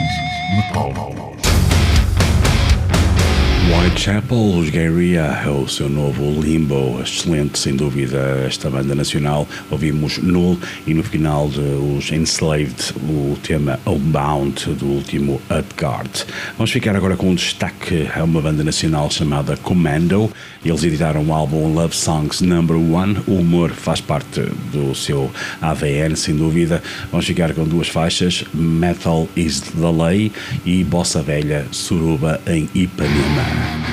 Whitechapel, 4.02 4.58
os 4.58 4.70
Gayria, 4.72 5.44
é 5.46 5.48
o 5.48 5.68
seu 5.68 5.88
novo 5.88 6.42
Limbo, 6.42 7.00
excelente 7.04 7.60
sem 7.60 7.76
dúvida 7.76 8.18
esta 8.48 8.68
banda 8.68 8.96
nacional. 8.96 9.48
Ouvimos 9.70 10.18
Null 10.18 10.58
e 10.88 10.94
no 10.96 11.04
final 11.04 11.48
de 11.48 11.60
os 11.60 12.12
Enslaved, 12.12 12.96
o 13.08 13.38
tema 13.44 13.80
Homebound 13.86 14.74
do 14.74 14.88
último 14.88 15.40
Utgard. 15.52 16.26
Vamos 16.58 16.72
ficar 16.72 16.96
agora 16.96 17.16
com 17.16 17.30
um 17.30 17.36
destaque 17.36 18.10
a 18.16 18.24
uma 18.24 18.42
banda 18.42 18.64
nacional 18.64 19.12
chamada 19.12 19.56
Commando. 19.58 20.32
Eles 20.66 20.84
editaram 20.84 21.24
o 21.24 21.32
álbum 21.32 21.72
Love 21.72 21.96
Songs 21.96 22.42
Number 22.42 22.78
One. 22.78 23.18
O 23.28 23.36
humor 23.36 23.70
faz 23.70 24.02
parte 24.02 24.42
do 24.72 24.96
seu 24.96 25.30
AVN, 25.62 26.16
sem 26.16 26.36
dúvida. 26.36 26.82
Vamos 27.12 27.28
ficar 27.28 27.54
com 27.54 27.66
duas 27.66 27.88
faixas: 27.88 28.46
Metal 28.52 29.28
is 29.36 29.62
the 29.62 29.92
Lay 29.92 30.32
e 30.66 30.84
Bossa 30.84 31.22
Velha 31.22 31.68
Suruba 31.72 32.42
em 32.48 32.68
Ipanema. 32.74 33.91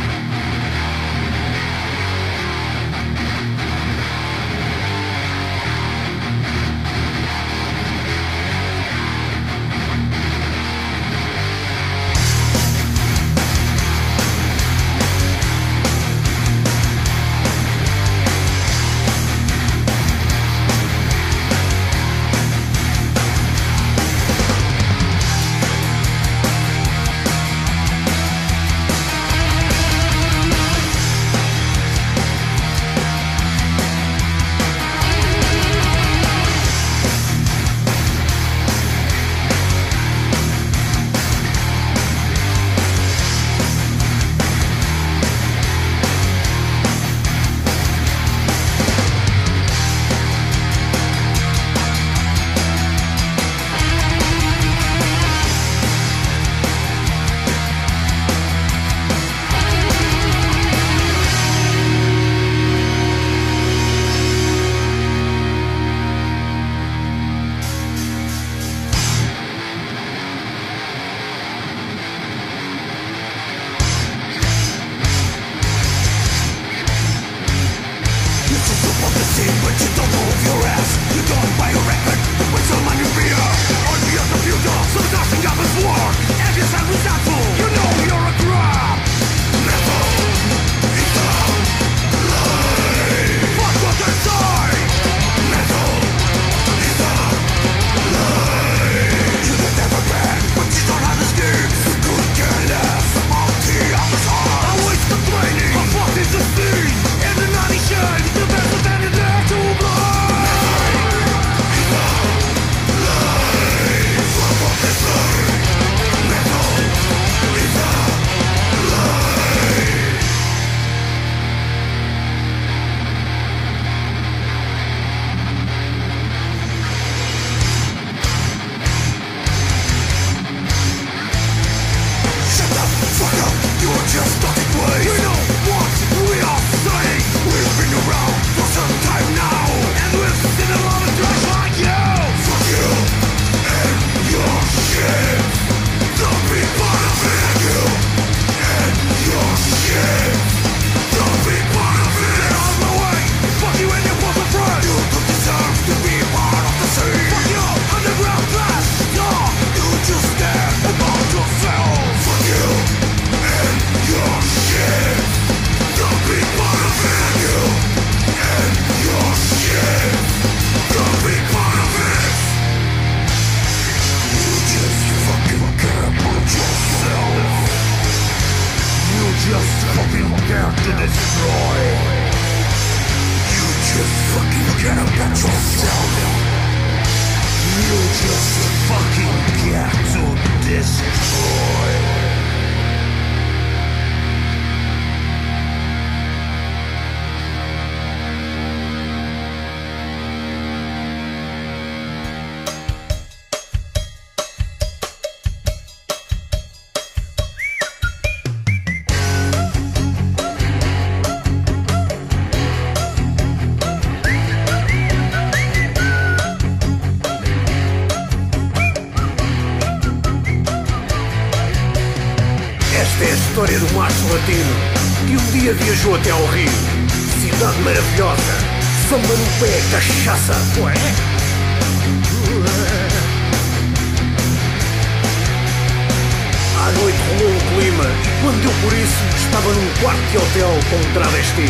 Quando 238.49 238.63
deu 238.63 238.73
por 238.81 238.93
isso 238.95 239.25
estava 239.37 239.71
num 239.75 239.89
quarto 240.01 240.23
de 240.31 240.39
hotel 240.39 240.71
com 240.89 240.97
um 240.97 241.13
travesti. 241.13 241.67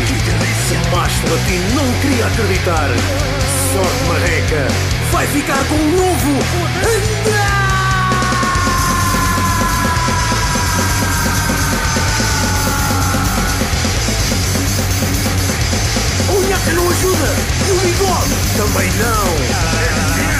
O 0.71 0.95
macho 0.95 1.21
latino 1.29 1.75
não 1.75 1.93
queria 1.99 2.25
acreditar. 2.25 2.89
Sorte 3.73 4.03
marreca, 4.07 4.65
vai 5.11 5.27
ficar 5.27 5.61
com 5.65 5.75
um 5.75 5.91
novo. 5.97 6.39
Andar! 6.79 7.59
A 16.29 16.31
unhaca 16.31 16.71
não 16.71 16.89
ajuda! 16.89 17.35
E 17.67 17.71
o 17.71 17.75
bigode 17.81 18.35
também 18.55 18.89
não! 18.93 20.38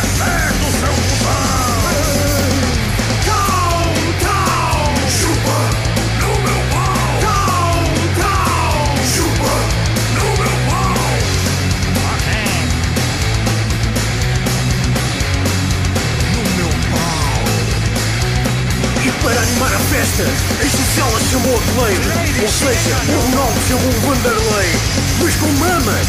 Animar 20.19 20.25
a 20.25 20.25
festa, 20.25 20.25
a 20.59 20.63
Gisela 20.63 21.19
chamou 21.31 21.55
a 21.55 21.61
Claire. 21.73 22.41
Ou 22.41 22.47
seja, 22.47 22.95
o 23.07 23.19
Ronaldo 23.21 23.59
chamou 23.67 23.87
o 23.87 24.01
Vanderlei. 24.01 24.69
Mas 25.21 25.35
com 25.35 25.47
mamas! 25.59 26.07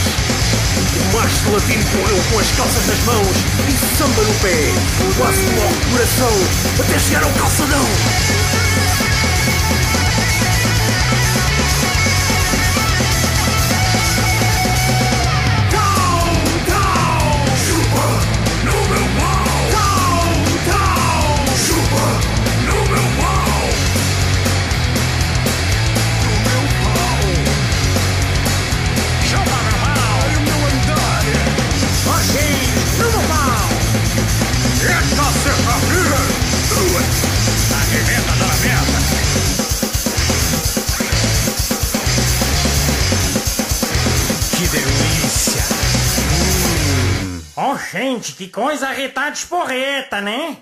O 0.96 1.16
macho 1.16 1.50
latino 1.50 1.84
correu 1.84 2.22
com 2.30 2.38
as 2.38 2.50
calças 2.52 2.86
nas 2.86 2.98
mãos 3.04 3.36
e 3.68 3.96
samba 3.96 4.22
no 4.22 4.34
pé. 4.34 4.72
Quase 5.16 5.42
logo 5.56 5.74
coração, 5.90 6.84
até 6.84 6.98
chegar 6.98 7.22
ao 7.22 7.30
calçadão. 7.32 7.86
Gente, 47.90 48.32
que 48.32 48.48
coisa 48.48 48.88
arretada 48.88 49.32
esporreta, 49.32 50.20
né? 50.20 50.56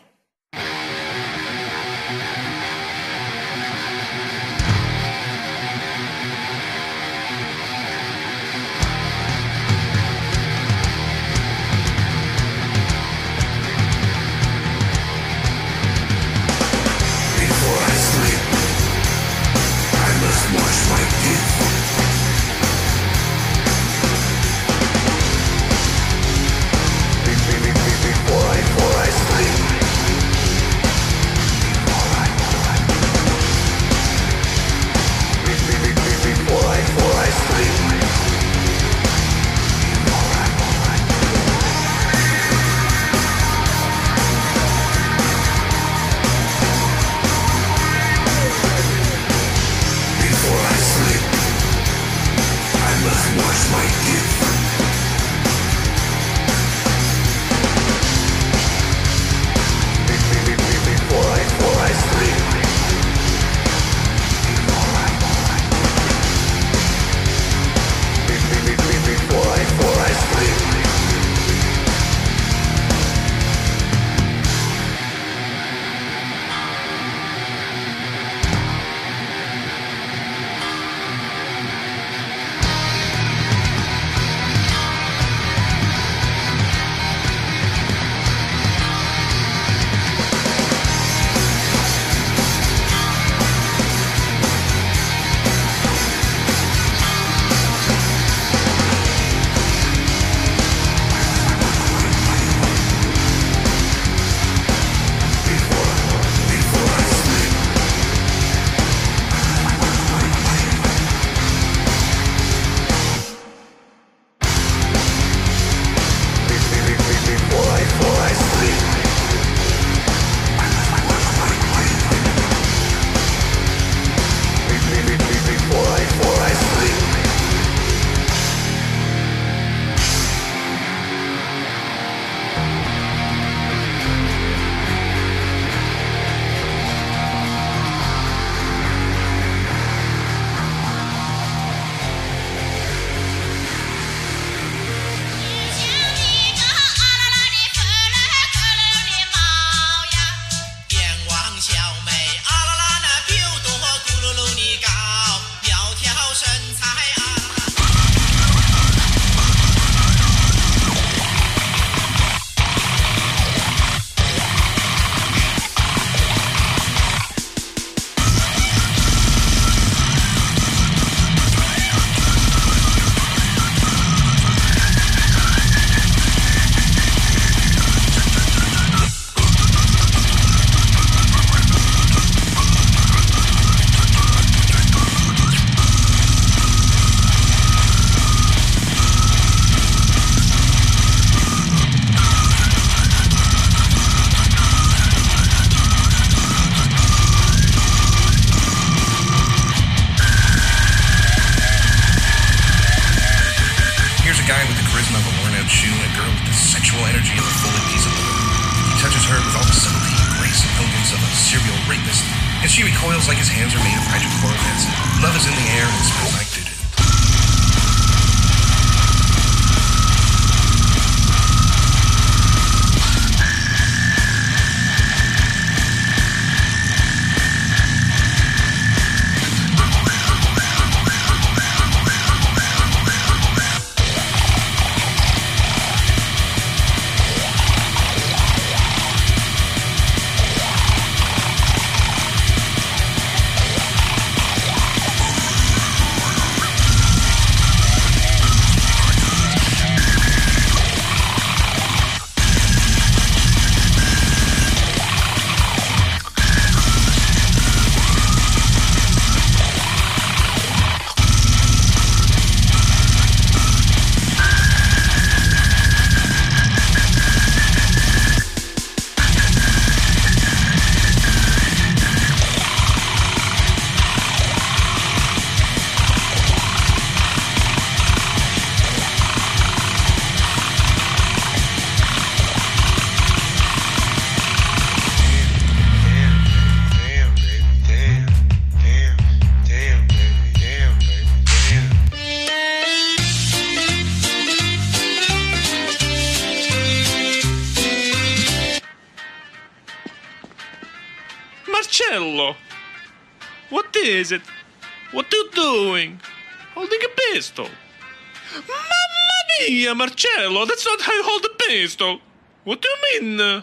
Not 310.99 311.07
how 311.07 311.13
you 311.13 311.23
hold 311.23 311.45
a 311.45 311.55
pistol! 311.65 312.21
What 312.65 312.83
do 312.83 312.89
you 312.89 313.21
mean? 313.21 313.63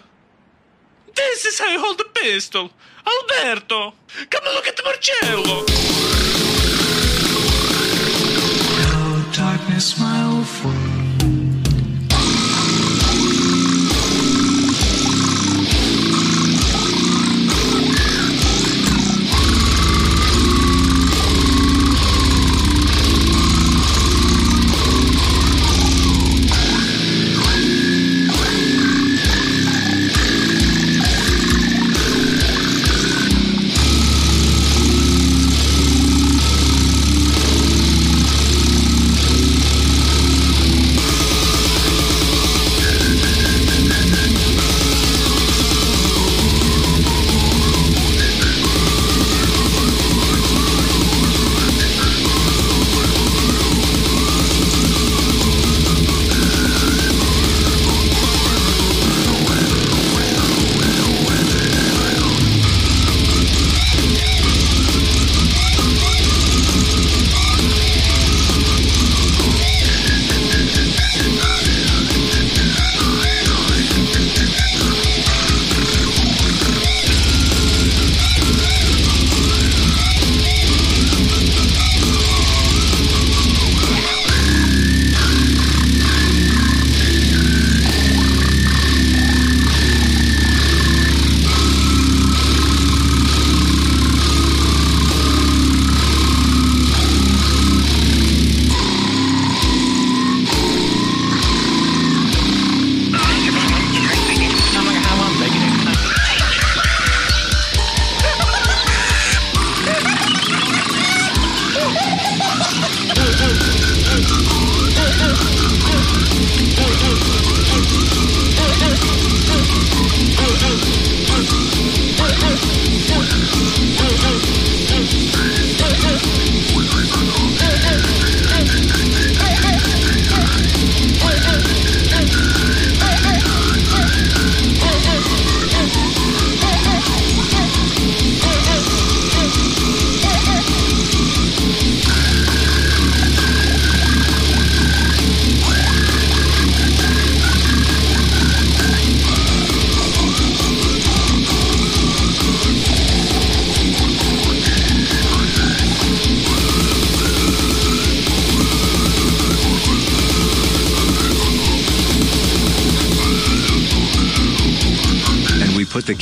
This 1.15 1.45
is 1.45 1.59
how 1.59 1.69
you 1.69 1.79
hold 1.79 1.99
a 1.99 2.05
pistol! 2.05 2.71
Alberto! 3.05 3.93
Come 4.29 4.43
look 4.53 4.67
at 4.67 4.79
Marcello! 4.83 5.65
Hello, 8.77 9.31
darkness, 9.33 9.99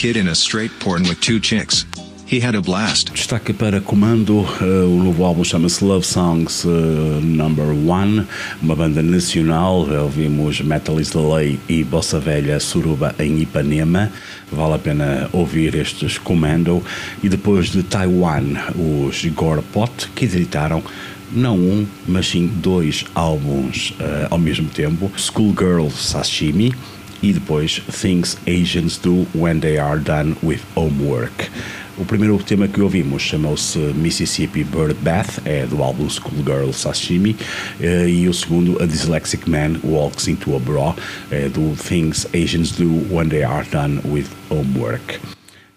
kid 0.04 0.18
in 0.18 0.28
a 0.28 0.36
straight 0.36 0.72
porn 0.82 1.04
with 1.04 1.22
two 1.22 1.40
chicks. 1.40 1.86
He 2.26 2.42
had 2.42 2.56
a 2.56 2.62
blast. 2.62 3.14
Destaque 3.14 3.54
para 3.54 3.80
comando, 3.80 4.42
uh, 4.60 4.86
o 4.86 5.02
novo 5.02 5.24
álbum 5.24 5.46
chama-se 5.46 5.82
Love 5.82 6.06
Songs 6.06 6.66
uh, 6.66 7.22
Number 7.22 7.68
One, 7.68 8.28
uma 8.62 8.76
banda 8.76 9.02
nacional. 9.02 9.88
Ouvimos 9.90 10.60
Metal 10.60 11.00
is 11.00 11.12
the 11.12 11.20
Lay 11.20 11.58
e 11.70 11.86
Bossa 11.86 12.20
Velha 12.20 12.60
Suruba 12.60 13.16
em 13.18 13.40
Ipanema. 13.40 14.12
Vale 14.52 14.74
a 14.74 14.78
pena 14.78 15.30
ouvir 15.32 15.74
estes 15.76 16.18
comando. 16.18 16.84
E 17.24 17.30
depois 17.30 17.70
de 17.70 17.82
Taiwan, 17.82 18.58
os 18.76 19.24
Gorepot, 19.28 20.10
que 20.14 20.26
editaram 20.26 20.84
não 21.32 21.56
um, 21.56 21.88
mas 22.06 22.28
sim 22.28 22.48
dois 22.48 23.06
álbuns 23.16 23.92
uh, 23.92 24.28
ao 24.30 24.38
mesmo 24.38 24.68
tempo: 24.68 25.10
Schoolgirl 25.16 25.88
Sashimi 25.90 26.76
e 27.24 27.32
depois 27.32 27.82
Things 27.90 28.38
Asians 28.46 28.98
Do 28.98 29.26
When 29.34 29.60
They 29.62 29.80
Are 29.80 30.00
Done 30.00 30.36
with 30.44 30.60
Homework. 30.76 31.50
O 31.98 32.04
primeiro 32.04 32.38
tema 32.40 32.68
que 32.68 32.82
ouvimos 32.82 33.22
chamou-se 33.22 33.78
Mississippi 33.78 34.64
Bird 34.64 34.96
Bath, 34.96 35.40
é 35.46 35.66
do 35.66 35.82
álbum 35.82 36.10
Schoolgirl 36.10 36.72
Sashimi, 36.74 37.38
eh, 37.80 38.10
e 38.10 38.28
o 38.28 38.34
segundo, 38.34 38.82
A 38.82 38.86
Dyslexic 38.86 39.50
Man 39.50 39.80
Walks 39.84 40.28
into 40.28 40.56
a 40.56 40.60
Bra, 40.60 40.96
é 41.32 41.48
do 41.48 41.76
Things 41.78 42.28
Asians 42.34 42.72
Do 42.72 42.90
When 43.10 43.30
They 43.30 43.44
Are 43.44 43.66
Done 43.72 44.02
with 44.06 44.28
Homework. 44.50 45.20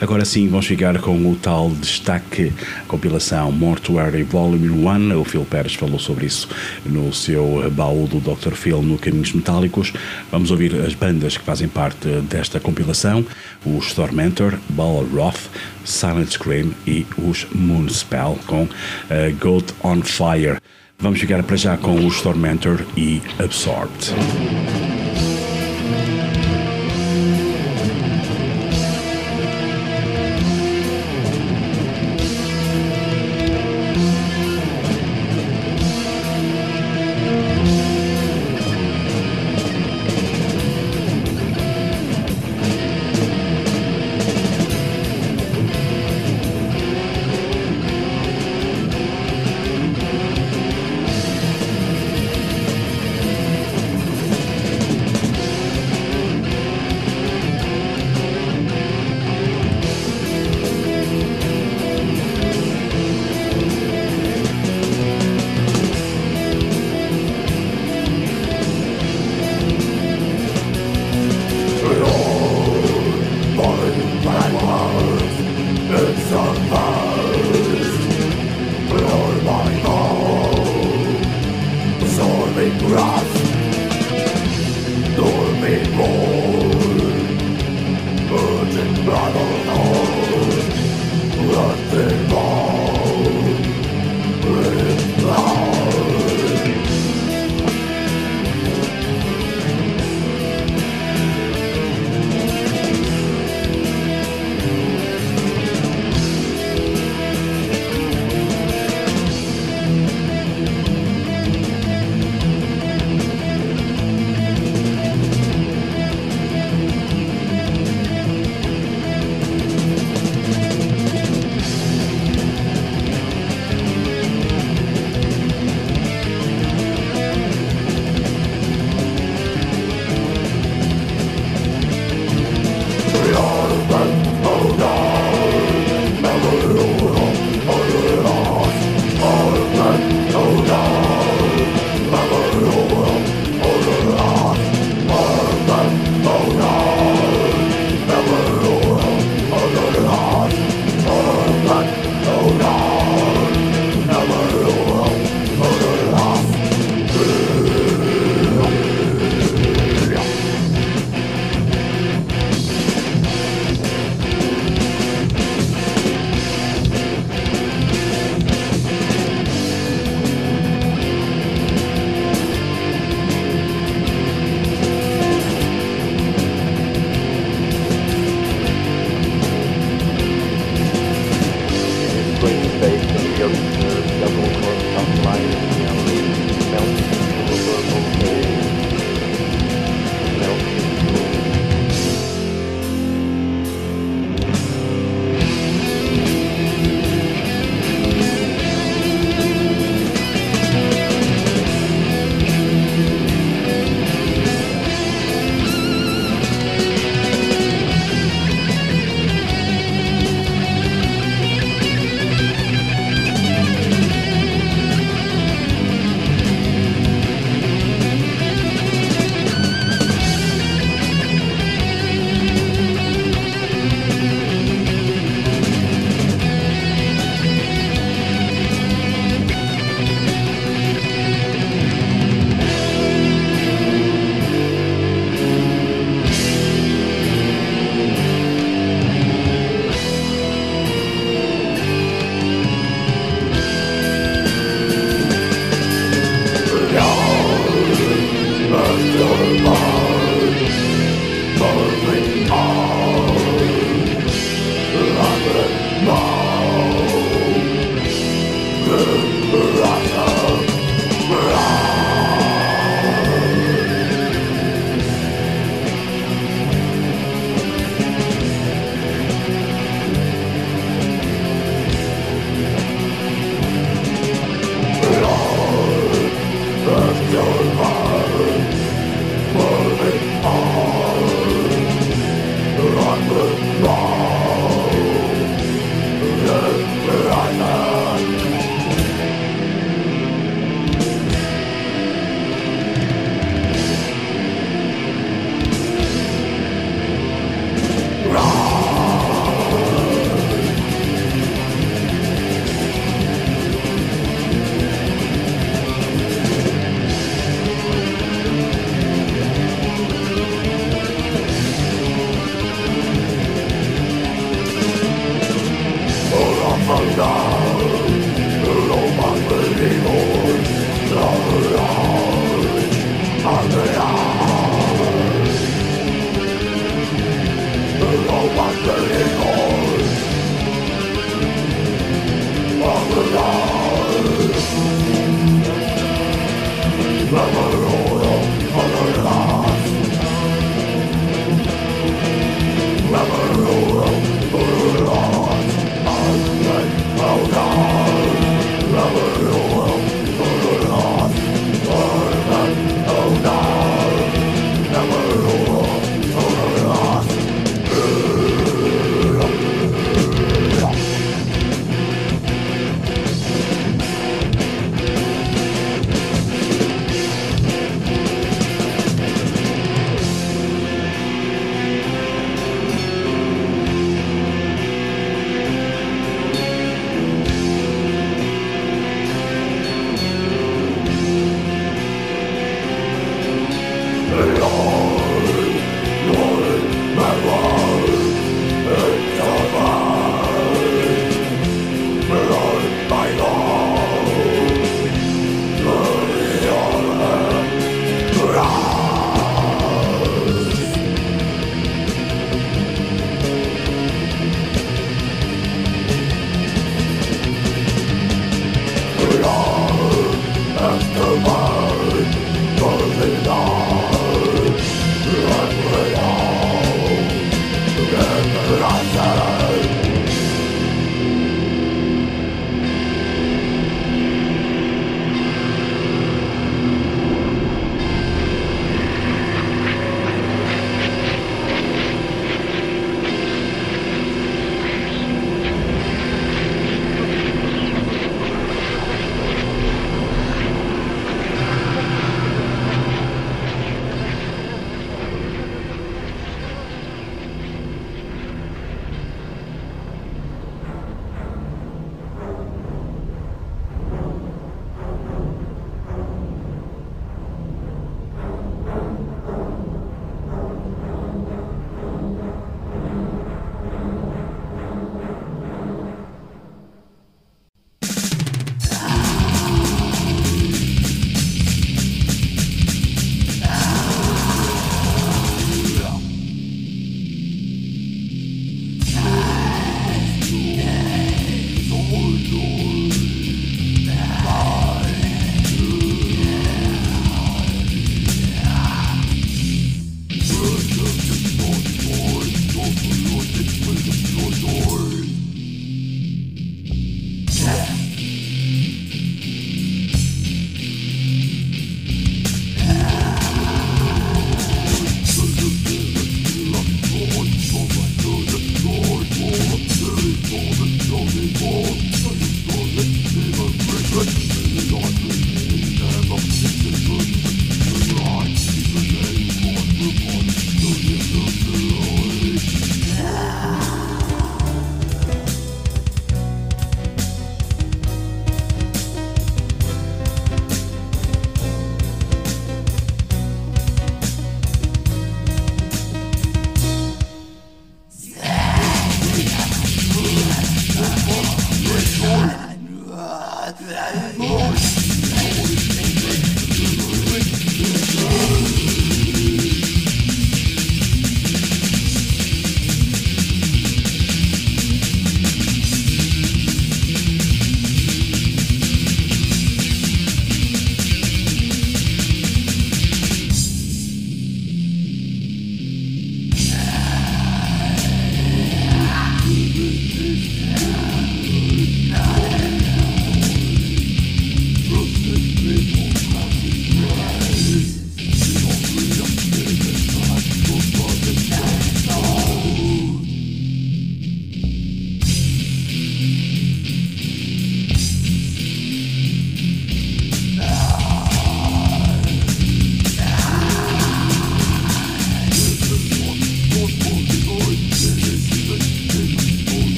Agora 0.00 0.24
sim, 0.24 0.48
vamos 0.48 0.66
ficar 0.66 1.00
com 1.00 1.28
o 1.28 1.34
tal 1.34 1.70
destaque, 1.70 2.52
compilação 2.86 3.50
Mortuary 3.50 4.22
Volume 4.22 4.70
1. 4.70 5.20
O 5.20 5.24
Phil 5.24 5.44
Pérez 5.44 5.74
falou 5.74 5.98
sobre 5.98 6.26
isso 6.26 6.48
no 6.86 7.12
seu 7.12 7.68
baú 7.72 8.06
do 8.06 8.20
Dr. 8.20 8.52
Phil 8.52 8.80
no 8.80 8.96
Caminhos 8.96 9.32
Metálicos. 9.32 9.92
Vamos 10.30 10.52
ouvir 10.52 10.72
as 10.82 10.94
bandas 10.94 11.36
que 11.36 11.44
fazem 11.44 11.66
parte 11.66 12.06
desta 12.30 12.60
compilação: 12.60 13.26
os 13.66 13.92
Tormentor, 13.92 14.56
Balroth, 14.68 15.50
Silent 15.84 16.30
Scream 16.30 16.70
e 16.86 17.04
os 17.18 17.48
Moonspell 17.52 18.38
com 18.46 18.62
uh, 18.62 18.68
Goat 19.40 19.74
on 19.82 20.02
Fire. 20.02 20.58
Vamos 21.00 21.18
ficar 21.18 21.42
para 21.42 21.56
já 21.56 21.76
com 21.76 22.06
os 22.06 22.22
Tormentor 22.22 22.84
e 22.96 23.20
Absorbed. 23.40 24.14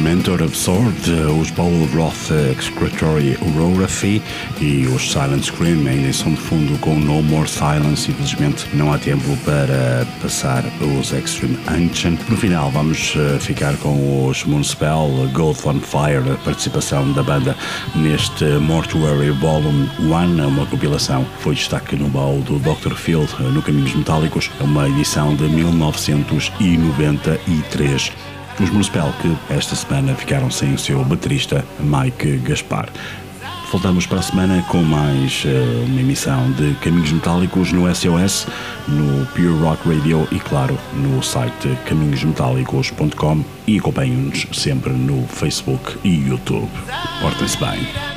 Tormentor 0.00 0.42
Absorbed, 0.42 1.10
os 1.38 1.50
Bowl 1.50 1.86
Roth 1.94 2.30
Excretory 2.56 3.36
Urography 3.42 4.22
e 4.58 4.86
os 4.86 5.12
Silent 5.12 5.44
Scream 5.44 5.86
ainda 5.86 6.10
som 6.10 6.30
de 6.30 6.40
fundo 6.40 6.78
com 6.78 6.98
No 6.98 7.22
More 7.22 7.46
Silence. 7.46 8.10
Infelizmente 8.10 8.66
não 8.72 8.94
há 8.94 8.98
tempo 8.98 9.36
para 9.44 10.06
passar 10.22 10.64
os 10.80 11.12
Extreme 11.12 11.58
Ancient. 11.68 12.18
No 12.30 12.36
final 12.38 12.70
vamos 12.70 13.14
eh, 13.14 13.38
ficar 13.40 13.76
com 13.76 14.26
os 14.26 14.42
Moonspell, 14.44 15.28
Gold 15.34 15.60
on 15.66 15.80
Fire, 15.80 16.32
a 16.32 16.36
participação 16.46 17.12
da 17.12 17.22
banda 17.22 17.54
neste 17.94 18.46
Mortuary 18.58 19.32
Volume 19.32 19.86
1, 20.00 20.48
uma 20.48 20.64
compilação 20.64 21.26
foi 21.40 21.54
destaque 21.54 21.94
no 21.94 22.08
baú 22.08 22.40
do 22.40 22.58
Dr. 22.58 22.94
Eh, 22.94 23.42
no 23.52 23.60
Caminhos 23.60 23.94
Metálicos, 23.94 24.50
é 24.58 24.64
uma 24.64 24.88
edição 24.88 25.36
de 25.36 25.44
1993. 25.44 28.29
Os 28.62 28.68
Municipal 28.68 29.10
que 29.22 29.54
esta 29.54 29.74
semana 29.74 30.14
ficaram 30.14 30.50
sem 30.50 30.74
o 30.74 30.78
seu 30.78 31.02
baterista 31.02 31.64
Mike 31.80 32.36
Gaspar. 32.38 32.90
Voltamos 33.70 34.04
para 34.04 34.18
a 34.18 34.22
semana 34.22 34.62
com 34.68 34.82
mais 34.82 35.44
eh, 35.46 35.84
uma 35.86 36.00
emissão 36.00 36.50
de 36.52 36.74
Caminhos 36.82 37.10
Metálicos 37.10 37.72
no 37.72 37.92
SOS, 37.94 38.46
no 38.86 39.24
Pure 39.28 39.62
Rock 39.62 39.88
Radio 39.88 40.28
e, 40.30 40.38
claro, 40.40 40.76
no 40.94 41.22
site 41.22 41.78
caminhosmetálicos.com 41.86 43.44
e 43.66 43.78
acompanhem-nos 43.78 44.46
sempre 44.52 44.92
no 44.92 45.26
Facebook 45.28 45.96
e 46.04 46.28
YouTube. 46.28 46.68
Portem-se 47.22 47.56
bem. 47.58 48.09